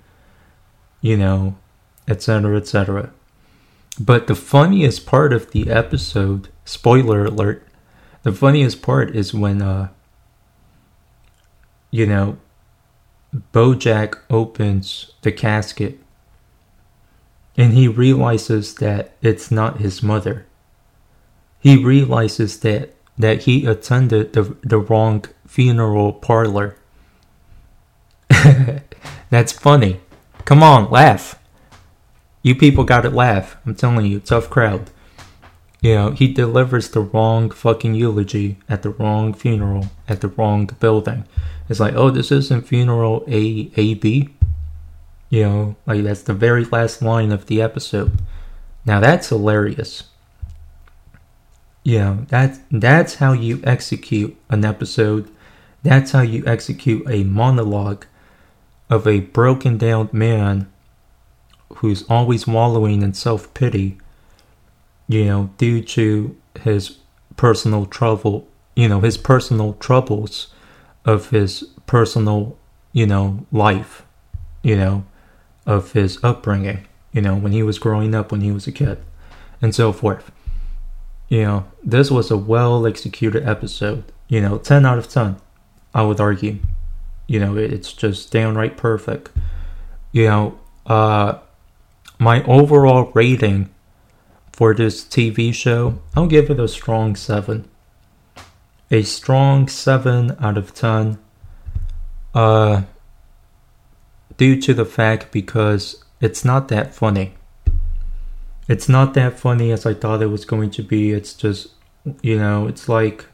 you 1.02 1.16
know, 1.16 1.56
etc., 2.10 2.58
etc. 2.58 3.12
But 4.00 4.28
the 4.28 4.36
funniest 4.36 5.06
part 5.06 5.32
of 5.34 5.52
the 5.52 5.70
episode, 5.70 6.50
spoiler 6.66 7.26
alert, 7.26 7.66
the 8.24 8.32
funniest 8.32 8.82
part 8.82 9.16
is 9.16 9.34
when, 9.34 9.62
uh, 9.62 9.90
you 11.92 12.06
know, 12.06 12.38
Bojack 13.54 14.16
opens 14.30 15.12
the 15.22 15.32
casket 15.32 16.00
and 17.58 17.74
he 17.74 17.88
realizes 17.88 18.76
that 18.76 19.12
it's 19.22 19.52
not 19.52 19.80
his 19.80 20.02
mother. 20.02 20.46
He 21.60 21.84
realizes 21.84 22.60
that 22.62 22.96
that 23.18 23.44
he 23.44 23.66
attended 23.66 24.32
the, 24.32 24.56
the 24.64 24.80
wrong 24.80 25.26
funeral 25.46 26.14
parlor. 26.14 26.78
That's 29.30 29.52
funny. 29.52 30.00
Come 30.46 30.64
on, 30.64 30.90
laugh. 30.90 31.39
You 32.42 32.56
people 32.56 32.84
gotta 32.84 33.10
laugh. 33.10 33.58
I'm 33.66 33.76
telling 33.76 34.06
you, 34.06 34.20
tough 34.20 34.50
crowd. 34.50 34.90
You 35.82 35.96
know, 35.96 36.12
he 36.12 36.32
delivers 36.34 36.90
the 36.90 37.02
wrong 37.02 37.52
fucking 37.52 37.96
eulogy 37.96 38.58
at 38.68 38.82
the 38.82 38.90
wrong 38.90 39.34
funeral 39.34 39.88
at 40.08 40.22
the 40.22 40.28
wrong 40.28 40.70
building. 40.80 41.26
It's 41.70 41.80
like, 41.80 41.96
oh, 41.96 42.10
this 42.10 42.32
isn't 42.32 42.68
funeral 42.68 43.24
A 43.28 43.72
A 43.76 43.94
B. 43.94 44.30
You 45.30 45.44
know, 45.44 45.76
like 45.86 46.04
that's 46.04 46.24
the 46.24 46.34
very 46.34 46.66
last 46.66 47.02
line 47.02 47.32
of 47.32 47.46
the 47.46 47.62
episode. 47.62 48.22
Now 48.86 49.00
that's 49.00 49.30
hilarious. 49.30 50.04
You 51.84 52.00
know, 52.00 52.26
that 52.30 52.60
that's 52.72 53.16
how 53.16 53.34
you 53.34 53.62
execute 53.64 54.36
an 54.50 54.66
episode. 54.66 55.30
That's 55.84 56.12
how 56.12 56.22
you 56.22 56.44
execute 56.46 57.10
a 57.10 57.24
monologue 57.24 58.06
of 58.90 59.08
a 59.08 59.22
broken 59.22 59.78
down 59.78 60.10
man 60.12 60.70
who's 61.80 62.04
always 62.10 62.46
wallowing 62.46 63.02
in 63.02 63.14
self 63.14 63.54
pity, 63.54 63.98
you 65.08 65.26
know, 65.26 65.50
due 65.58 65.82
to 65.82 66.36
his 66.62 66.98
personal 67.38 67.86
trouble, 67.86 68.48
you 68.76 68.88
know, 68.90 69.00
his 69.00 69.18
personal 69.18 69.74
troubles 69.74 70.54
of 71.06 71.30
his 71.30 71.64
personal, 71.86 72.58
you 72.92 73.06
know, 73.06 73.46
life, 73.52 74.06
you 74.62 74.76
know, 74.76 75.06
of 75.66 75.94
his 75.94 76.22
upbringing, 76.22 76.86
you 77.14 77.22
know, 77.22 77.36
when 77.36 77.54
he 77.54 77.64
was 77.64 77.80
growing 77.80 78.14
up, 78.14 78.30
when 78.30 78.42
he 78.42 78.52
was 78.52 78.68
a 78.68 78.74
kid, 78.74 78.98
and 79.62 79.74
so 79.74 79.94
forth. 79.94 80.32
You 81.30 81.44
know, 81.44 81.66
this 81.82 82.12
was 82.12 82.30
a 82.30 82.38
well 82.38 82.86
executed 82.86 83.48
episode, 83.48 84.04
you 84.28 84.42
know, 84.42 84.58
10 84.58 84.86
out 84.86 84.98
of 84.98 85.08
10, 85.08 85.38
I 85.94 86.02
would 86.02 86.20
argue. 86.20 86.60
You 87.26 87.40
know, 87.40 87.56
it's 87.56 87.94
just 87.94 88.32
downright 88.32 88.76
perfect. 88.76 89.30
You 90.12 90.26
know, 90.26 90.60
uh, 90.86 91.38
my 92.20 92.44
overall 92.44 93.12
rating 93.16 93.70
for 94.52 94.76
this 94.76 95.04
TV 95.06 95.54
show, 95.54 96.00
I'll 96.16 96.28
give 96.28 96.50
it 96.50 96.60
a 96.60 96.68
strong 96.68 97.16
7. 97.16 97.68
A 98.92 99.02
strong 99.04 99.68
7 99.70 100.36
out 100.40 100.58
of 100.58 100.74
10. 100.74 101.18
Uh, 102.34 102.84
due 104.36 104.60
to 104.62 104.74
the 104.74 104.86
fact 104.86 105.32
because 105.32 106.04
it's 106.20 106.44
not 106.44 106.68
that 106.68 106.94
funny. 106.94 107.36
It's 108.68 108.90
not 108.90 109.14
that 109.14 109.40
funny 109.40 109.72
as 109.72 109.86
I 109.86 109.94
thought 109.94 110.22
it 110.22 110.28
was 110.28 110.46
going 110.46 110.72
to 110.72 110.84
be. 110.84 111.12
It's 111.12 111.34
just, 111.34 111.70
you 112.22 112.38
know, 112.38 112.68
it's 112.68 112.90
like, 112.90 113.26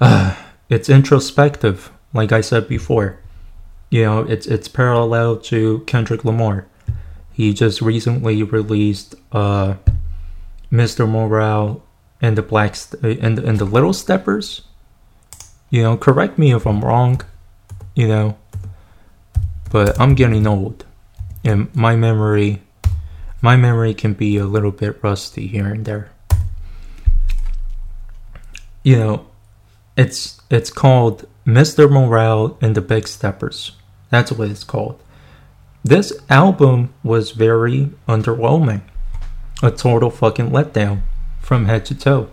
uh, 0.00 0.36
it's 0.68 0.88
introspective, 0.88 1.90
like 2.14 2.32
I 2.32 2.40
said 2.40 2.68
before. 2.68 3.18
You 3.90 4.04
know, 4.04 4.20
it's 4.20 4.46
it's 4.46 4.68
parallel 4.68 5.36
to 5.50 5.80
Kendrick 5.80 6.24
Lamar. 6.24 6.66
He 7.32 7.54
just 7.54 7.80
recently 7.80 8.42
released 8.42 9.14
uh, 9.32 9.74
Mr. 10.70 11.08
Morale 11.08 11.82
and 12.20 12.36
the 12.36 12.42
Black 12.42 12.76
St- 12.76 13.20
and 13.20 13.38
and 13.38 13.58
the 13.58 13.64
Little 13.64 13.92
Steppers. 13.92 14.62
You 15.70 15.82
know, 15.82 15.96
correct 15.96 16.38
me 16.38 16.54
if 16.54 16.66
I'm 16.66 16.84
wrong. 16.84 17.22
You 17.94 18.08
know, 18.08 18.38
but 19.70 19.98
I'm 20.00 20.14
getting 20.14 20.46
old, 20.46 20.84
and 21.44 21.74
my 21.74 21.96
memory, 21.96 22.62
my 23.40 23.56
memory 23.56 23.94
can 23.94 24.12
be 24.12 24.36
a 24.36 24.46
little 24.46 24.70
bit 24.70 25.02
rusty 25.02 25.46
here 25.46 25.66
and 25.66 25.84
there. 25.84 26.10
You 28.82 28.96
know, 28.96 29.26
it's 29.96 30.40
it's 30.50 30.70
called 30.70 31.26
Mr. 31.46 31.90
Morale 31.90 32.58
and 32.60 32.74
the 32.74 32.80
Big 32.80 33.08
Steppers. 33.08 33.72
That's 34.10 34.32
what 34.32 34.50
it's 34.50 34.64
called. 34.64 35.02
This 35.84 36.12
album 36.30 36.94
was 37.02 37.32
very 37.32 37.90
underwhelming. 38.06 38.82
A 39.62 39.70
total 39.70 40.10
fucking 40.10 40.50
letdown 40.50 41.02
from 41.40 41.66
head 41.66 41.84
to 41.86 41.94
toe. 41.94 42.30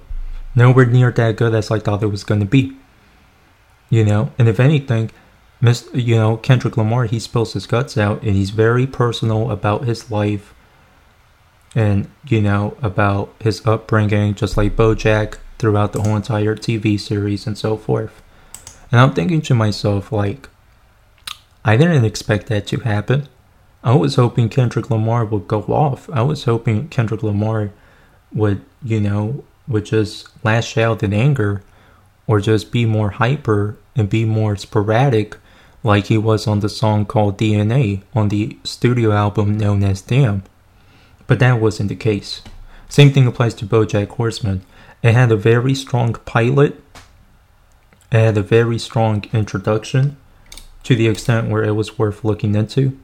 Nowhere 0.55 0.85
near 0.85 1.11
that 1.11 1.35
good 1.35 1.55
as 1.55 1.71
I 1.71 1.79
thought 1.79 2.03
it 2.03 2.07
was 2.07 2.23
going 2.23 2.41
to 2.41 2.45
be. 2.45 2.77
You 3.89 4.05
know, 4.05 4.31
and 4.37 4.47
if 4.47 4.59
anything, 4.59 5.09
Miss, 5.61 5.89
you 5.93 6.15
know, 6.15 6.37
Kendrick 6.37 6.77
Lamar, 6.77 7.05
he 7.05 7.19
spills 7.19 7.53
his 7.53 7.65
guts 7.65 7.97
out 7.97 8.21
and 8.21 8.35
he's 8.35 8.51
very 8.51 8.85
personal 8.85 9.49
about 9.49 9.85
his 9.85 10.11
life 10.11 10.53
and, 11.75 12.09
you 12.27 12.41
know, 12.41 12.77
about 12.81 13.33
his 13.39 13.65
upbringing, 13.65 14.35
just 14.35 14.57
like 14.57 14.75
Bojack 14.75 15.37
throughout 15.57 15.93
the 15.93 16.01
whole 16.01 16.15
entire 16.15 16.55
TV 16.55 16.99
series 16.99 17.47
and 17.47 17.57
so 17.57 17.77
forth. 17.77 18.21
And 18.91 19.01
I'm 19.01 19.13
thinking 19.13 19.41
to 19.41 19.55
myself, 19.55 20.11
like, 20.11 20.49
I 21.65 21.77
didn't 21.77 22.05
expect 22.05 22.47
that 22.47 22.65
to 22.67 22.77
happen. 22.77 23.27
I 23.83 23.95
was 23.95 24.15
hoping 24.15 24.49
Kendrick 24.49 24.89
Lamar 24.89 25.25
would 25.25 25.47
go 25.47 25.61
off. 25.63 26.09
I 26.09 26.21
was 26.21 26.43
hoping 26.43 26.89
Kendrick 26.89 27.23
Lamar 27.23 27.71
would, 28.33 28.61
you 28.83 28.99
know, 28.99 29.43
would 29.67 29.85
just 29.85 30.27
lash 30.43 30.77
out 30.77 31.01
in 31.01 31.13
anger 31.13 31.63
or 32.27 32.41
just 32.41 32.71
be 32.71 32.85
more 32.85 33.11
hyper 33.11 33.77
and 33.95 34.09
be 34.09 34.25
more 34.25 34.55
sporadic 34.55 35.37
like 35.83 36.07
he 36.07 36.17
was 36.17 36.45
on 36.45 36.59
the 36.59 36.69
song 36.69 37.05
called 37.05 37.37
DNA 37.37 38.01
on 38.13 38.29
the 38.29 38.57
studio 38.63 39.11
album 39.11 39.57
known 39.57 39.83
as 39.83 40.01
Damn. 40.01 40.43
But 41.25 41.39
that 41.39 41.61
wasn't 41.61 41.89
the 41.89 41.95
case. 41.95 42.41
Same 42.89 43.13
thing 43.13 43.27
applies 43.27 43.53
to 43.55 43.65
Bojack 43.65 44.09
Horseman. 44.09 44.65
It 45.01 45.13
had 45.13 45.31
a 45.31 45.37
very 45.37 45.73
strong 45.75 46.13
pilot. 46.13 46.81
It 48.11 48.17
had 48.17 48.37
a 48.37 48.41
very 48.41 48.79
strong 48.79 49.23
introduction 49.31 50.17
to 50.83 50.95
the 50.95 51.07
extent 51.07 51.49
where 51.49 51.63
it 51.63 51.73
was 51.73 51.97
worth 51.97 52.25
looking 52.25 52.55
into. 52.55 52.99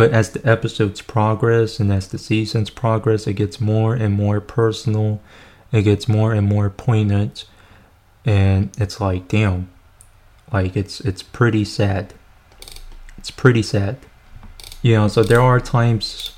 But 0.00 0.12
as 0.12 0.30
the 0.30 0.40
episodes 0.50 1.02
progress 1.02 1.78
and 1.78 1.92
as 1.92 2.08
the 2.08 2.16
seasons 2.16 2.70
progress, 2.70 3.26
it 3.26 3.34
gets 3.34 3.60
more 3.60 3.94
and 3.94 4.14
more 4.14 4.40
personal. 4.40 5.20
It 5.72 5.82
gets 5.82 6.08
more 6.08 6.32
and 6.32 6.48
more 6.48 6.70
poignant. 6.70 7.44
And 8.24 8.70
it's 8.78 8.98
like, 8.98 9.28
damn. 9.28 9.68
Like 10.50 10.74
it's 10.74 11.02
it's 11.02 11.22
pretty 11.22 11.66
sad. 11.66 12.14
It's 13.18 13.30
pretty 13.30 13.62
sad. 13.62 13.98
You 14.80 14.94
know, 14.94 15.08
so 15.08 15.22
there 15.22 15.42
are 15.42 15.60
times 15.60 16.34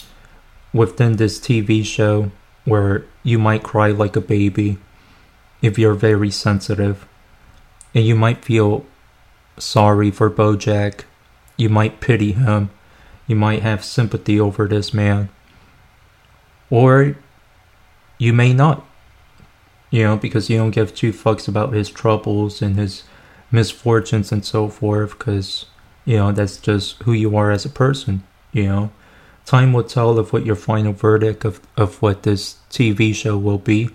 within 0.74 1.14
this 1.14 1.38
TV 1.38 1.84
show 1.84 2.32
where 2.64 3.04
you 3.22 3.38
might 3.38 3.62
cry 3.62 3.92
like 3.92 4.16
a 4.16 4.20
baby 4.20 4.78
if 5.60 5.78
you're 5.78 5.94
very 5.94 6.32
sensitive. 6.32 7.06
And 7.94 8.04
you 8.04 8.16
might 8.16 8.44
feel 8.44 8.84
sorry 9.56 10.10
for 10.10 10.28
Bojack. 10.28 11.04
You 11.56 11.68
might 11.68 12.00
pity 12.00 12.32
him 12.32 12.70
you 13.26 13.36
might 13.36 13.62
have 13.62 13.84
sympathy 13.84 14.38
over 14.40 14.66
this 14.66 14.92
man. 14.92 15.28
Or 16.70 17.16
you 18.18 18.32
may 18.32 18.52
not. 18.52 18.86
You 19.90 20.04
know, 20.04 20.16
because 20.16 20.48
you 20.48 20.56
don't 20.56 20.70
give 20.70 20.94
two 20.94 21.12
fucks 21.12 21.46
about 21.46 21.74
his 21.74 21.90
troubles 21.90 22.62
and 22.62 22.76
his 22.76 23.04
misfortunes 23.50 24.32
and 24.32 24.44
so 24.44 24.68
forth, 24.68 25.18
because, 25.18 25.66
you 26.06 26.16
know, 26.16 26.32
that's 26.32 26.56
just 26.56 27.02
who 27.02 27.12
you 27.12 27.36
are 27.36 27.50
as 27.50 27.66
a 27.66 27.68
person, 27.68 28.22
you 28.52 28.64
know. 28.64 28.90
Time 29.44 29.72
will 29.72 29.84
tell 29.84 30.18
of 30.18 30.32
what 30.32 30.46
your 30.46 30.56
final 30.56 30.92
verdict 30.92 31.44
of, 31.44 31.60
of 31.76 32.00
what 32.00 32.22
this 32.22 32.56
TV 32.70 33.14
show 33.14 33.36
will 33.36 33.58
be. 33.58 33.90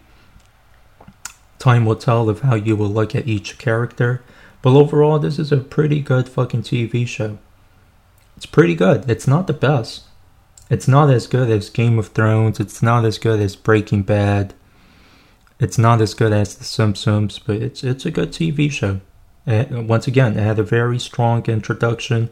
Time 1.57 1.85
will 1.85 1.95
tell 1.95 2.29
of 2.29 2.41
how 2.41 2.53
you 2.53 2.75
will 2.75 2.89
look 2.89 3.15
at 3.15 3.27
each 3.27 3.57
character. 3.57 4.21
But 4.61 4.75
overall, 4.75 5.17
this 5.19 5.39
is 5.39 5.51
a 5.51 5.57
pretty 5.57 6.01
good 6.01 6.29
fucking 6.29 6.63
TV 6.63 7.07
show. 7.07 7.39
It's 8.37 8.45
pretty 8.45 8.75
good. 8.75 9.09
It's 9.09 9.27
not 9.27 9.47
the 9.47 9.53
best. 9.53 10.03
It's 10.69 10.87
not 10.87 11.09
as 11.09 11.25
good 11.25 11.49
as 11.49 11.71
Game 11.71 11.97
of 11.97 12.09
Thrones. 12.09 12.59
It's 12.59 12.83
not 12.83 13.03
as 13.03 13.17
good 13.17 13.39
as 13.39 13.55
Breaking 13.55 14.03
Bad. 14.03 14.53
It's 15.59 15.79
not 15.79 16.01
as 16.01 16.13
good 16.13 16.31
as 16.31 16.53
The 16.53 16.63
Simpsons, 16.63 17.39
but 17.39 17.55
it's 17.55 17.83
it's 17.83 18.05
a 18.05 18.11
good 18.11 18.29
TV 18.31 18.71
show. 18.71 19.01
And 19.47 19.89
once 19.89 20.05
again, 20.07 20.37
it 20.37 20.43
had 20.43 20.59
a 20.59 20.63
very 20.63 20.99
strong 20.99 21.43
introduction, 21.47 22.29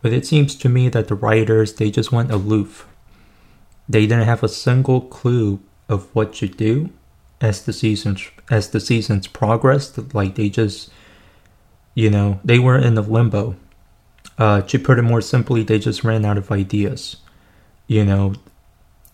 but 0.00 0.14
it 0.14 0.24
seems 0.24 0.54
to 0.54 0.70
me 0.70 0.88
that 0.88 1.08
the 1.08 1.14
writers 1.14 1.74
they 1.74 1.90
just 1.90 2.10
went 2.10 2.30
aloof. 2.30 2.88
They 3.86 4.06
didn't 4.06 4.24
have 4.24 4.42
a 4.42 4.48
single 4.48 5.02
clue 5.02 5.60
of 5.90 6.08
what 6.14 6.32
to 6.34 6.48
do 6.48 6.88
as 7.42 7.62
the 7.66 7.74
seasons 7.74 8.30
as 8.50 8.70
the 8.70 8.80
seasons 8.80 9.26
progressed. 9.26 10.14
Like 10.14 10.36
they 10.36 10.48
just, 10.48 10.90
you 11.94 12.08
know, 12.08 12.40
they 12.42 12.58
were 12.58 12.78
in 12.78 12.96
a 12.96 13.02
limbo. 13.02 13.56
Uh, 14.36 14.60
to 14.62 14.78
put 14.78 14.98
it 14.98 15.02
more 15.02 15.20
simply, 15.20 15.62
they 15.62 15.78
just 15.78 16.04
ran 16.04 16.24
out 16.24 16.38
of 16.38 16.50
ideas. 16.50 17.16
You 17.86 18.04
know, 18.04 18.34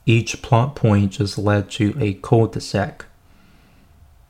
each 0.07 0.41
plot 0.43 0.75
point 0.75 1.13
just 1.13 1.37
led 1.37 1.71
to 1.73 1.95
a 1.99 2.15
cul-de-sac. 2.15 3.05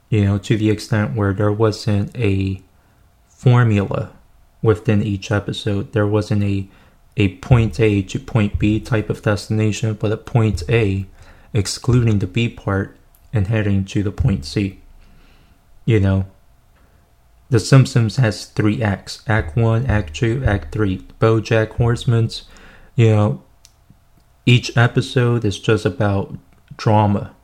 You 0.09 0.25
know, 0.25 0.39
to 0.39 0.57
the 0.57 0.71
extent 0.71 1.15
where 1.15 1.33
there 1.33 1.53
wasn't 1.53 2.17
a 2.17 2.61
formula 3.29 4.13
within 4.63 5.03
each 5.03 5.31
episode. 5.31 5.93
There 5.93 6.07
wasn't 6.07 6.43
a 6.43 6.69
a 7.17 7.37
point 7.39 7.81
A 7.81 8.03
to 8.03 8.19
point 8.19 8.59
B 8.59 8.81
type 8.81 9.11
of 9.11 9.23
destination, 9.23 9.95
but 9.95 10.13
a 10.13 10.17
point 10.17 10.63
A 10.69 11.07
excluding 11.53 12.19
the 12.19 12.27
B 12.27 12.49
part 12.49 12.97
and 13.33 13.47
heading 13.47 13.85
to 13.87 14.03
the 14.03 14.13
point 14.13 14.45
C. 14.45 14.81
You 15.85 16.01
know, 16.01 16.27
The 17.51 17.59
Simpsons 17.59 18.17
has 18.17 18.47
three 18.47 18.81
acts 18.81 19.25
Act 19.27 19.57
1, 19.57 19.87
Act 19.87 20.15
2, 20.15 20.45
Act 20.47 20.73
3. 20.73 20.99
Bojack 21.21 21.73
Horseman's, 21.73 22.45
you 22.95 23.11
know, 23.11 23.43
each 24.47 24.77
episode 24.77 25.45
is 25.45 25.59
just 25.59 25.85
about 25.85 26.39
drama. 26.77 27.35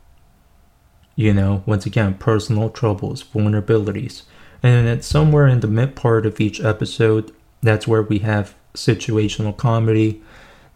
You 1.17 1.35
know, 1.35 1.65
once 1.67 1.87
again, 1.87 2.15
personal 2.15 2.71
troubles, 2.71 3.25
vulnerabilities. 3.25 4.23
And 4.63 4.87
then 4.87 5.03
somewhere 5.03 5.49
in 5.49 5.61
the 5.61 5.67
mid 5.67 5.97
part 5.97 6.25
of 6.25 6.41
each 6.41 6.61
episode, 6.61 7.33
that's 7.61 7.89
where 7.89 8.03
we 8.03 8.21
have 8.21 8.55
situational 8.75 9.57
comedy. 9.57 10.23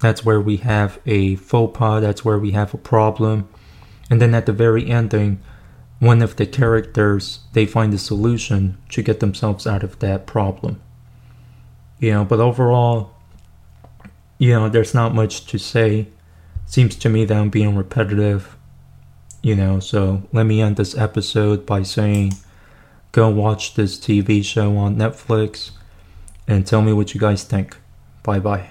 That's 0.01 0.25
where 0.25 0.41
we 0.41 0.57
have 0.59 0.99
a 1.07 1.37
faux 1.37 1.79
pas. 1.79 2.01
That's 2.01 2.25
where 2.25 2.39
we 2.39 2.51
have 2.53 2.75
a 2.75 2.79
problem. 2.79 3.49
And 4.11 4.21
then 4.21 4.35
at 4.35 4.47
the 4.47 4.53
very 4.53 4.91
ending, 4.91 5.41
one 6.01 6.23
of 6.23 6.37
the 6.37 6.47
characters 6.47 7.41
they 7.53 7.67
find 7.67 7.95
a 7.95 7.99
solution 7.99 8.77
to 8.89 9.03
get 9.03 9.21
themselves 9.21 9.67
out 9.67 9.85
of 9.85 9.99
that 10.01 10.27
problem. 10.27 10.81
You 12.01 12.13
know, 12.13 12.25
but 12.25 12.41
overall, 12.41 13.13
you 14.39 14.55
know, 14.55 14.69
there's 14.69 14.95
not 14.95 15.15
much 15.15 15.47
to 15.47 15.59
say. 15.59 16.09
Seems 16.65 16.97
to 16.97 17.09
me 17.09 17.25
that 17.27 17.37
I'm 17.37 17.51
being 17.51 17.77
repetitive. 17.77 18.57
You 19.43 19.55
know, 19.55 19.81
so 19.81 20.23
let 20.33 20.45
me 20.45 20.61
end 20.61 20.77
this 20.77 20.97
episode 20.97 21.67
by 21.67 21.83
saying 21.83 22.33
go 23.13 23.29
watch 23.29 23.75
this 23.75 23.99
TV 23.99 24.45
show 24.45 24.77
on 24.77 24.97
Netflix 24.97 25.73
and 26.49 26.67
tell 26.67 26.83
me 26.83 26.93
what 26.93 27.15
you 27.15 27.21
guys 27.21 27.45
think. 27.45 27.77
Bye 28.23 28.39
bye. 28.39 28.71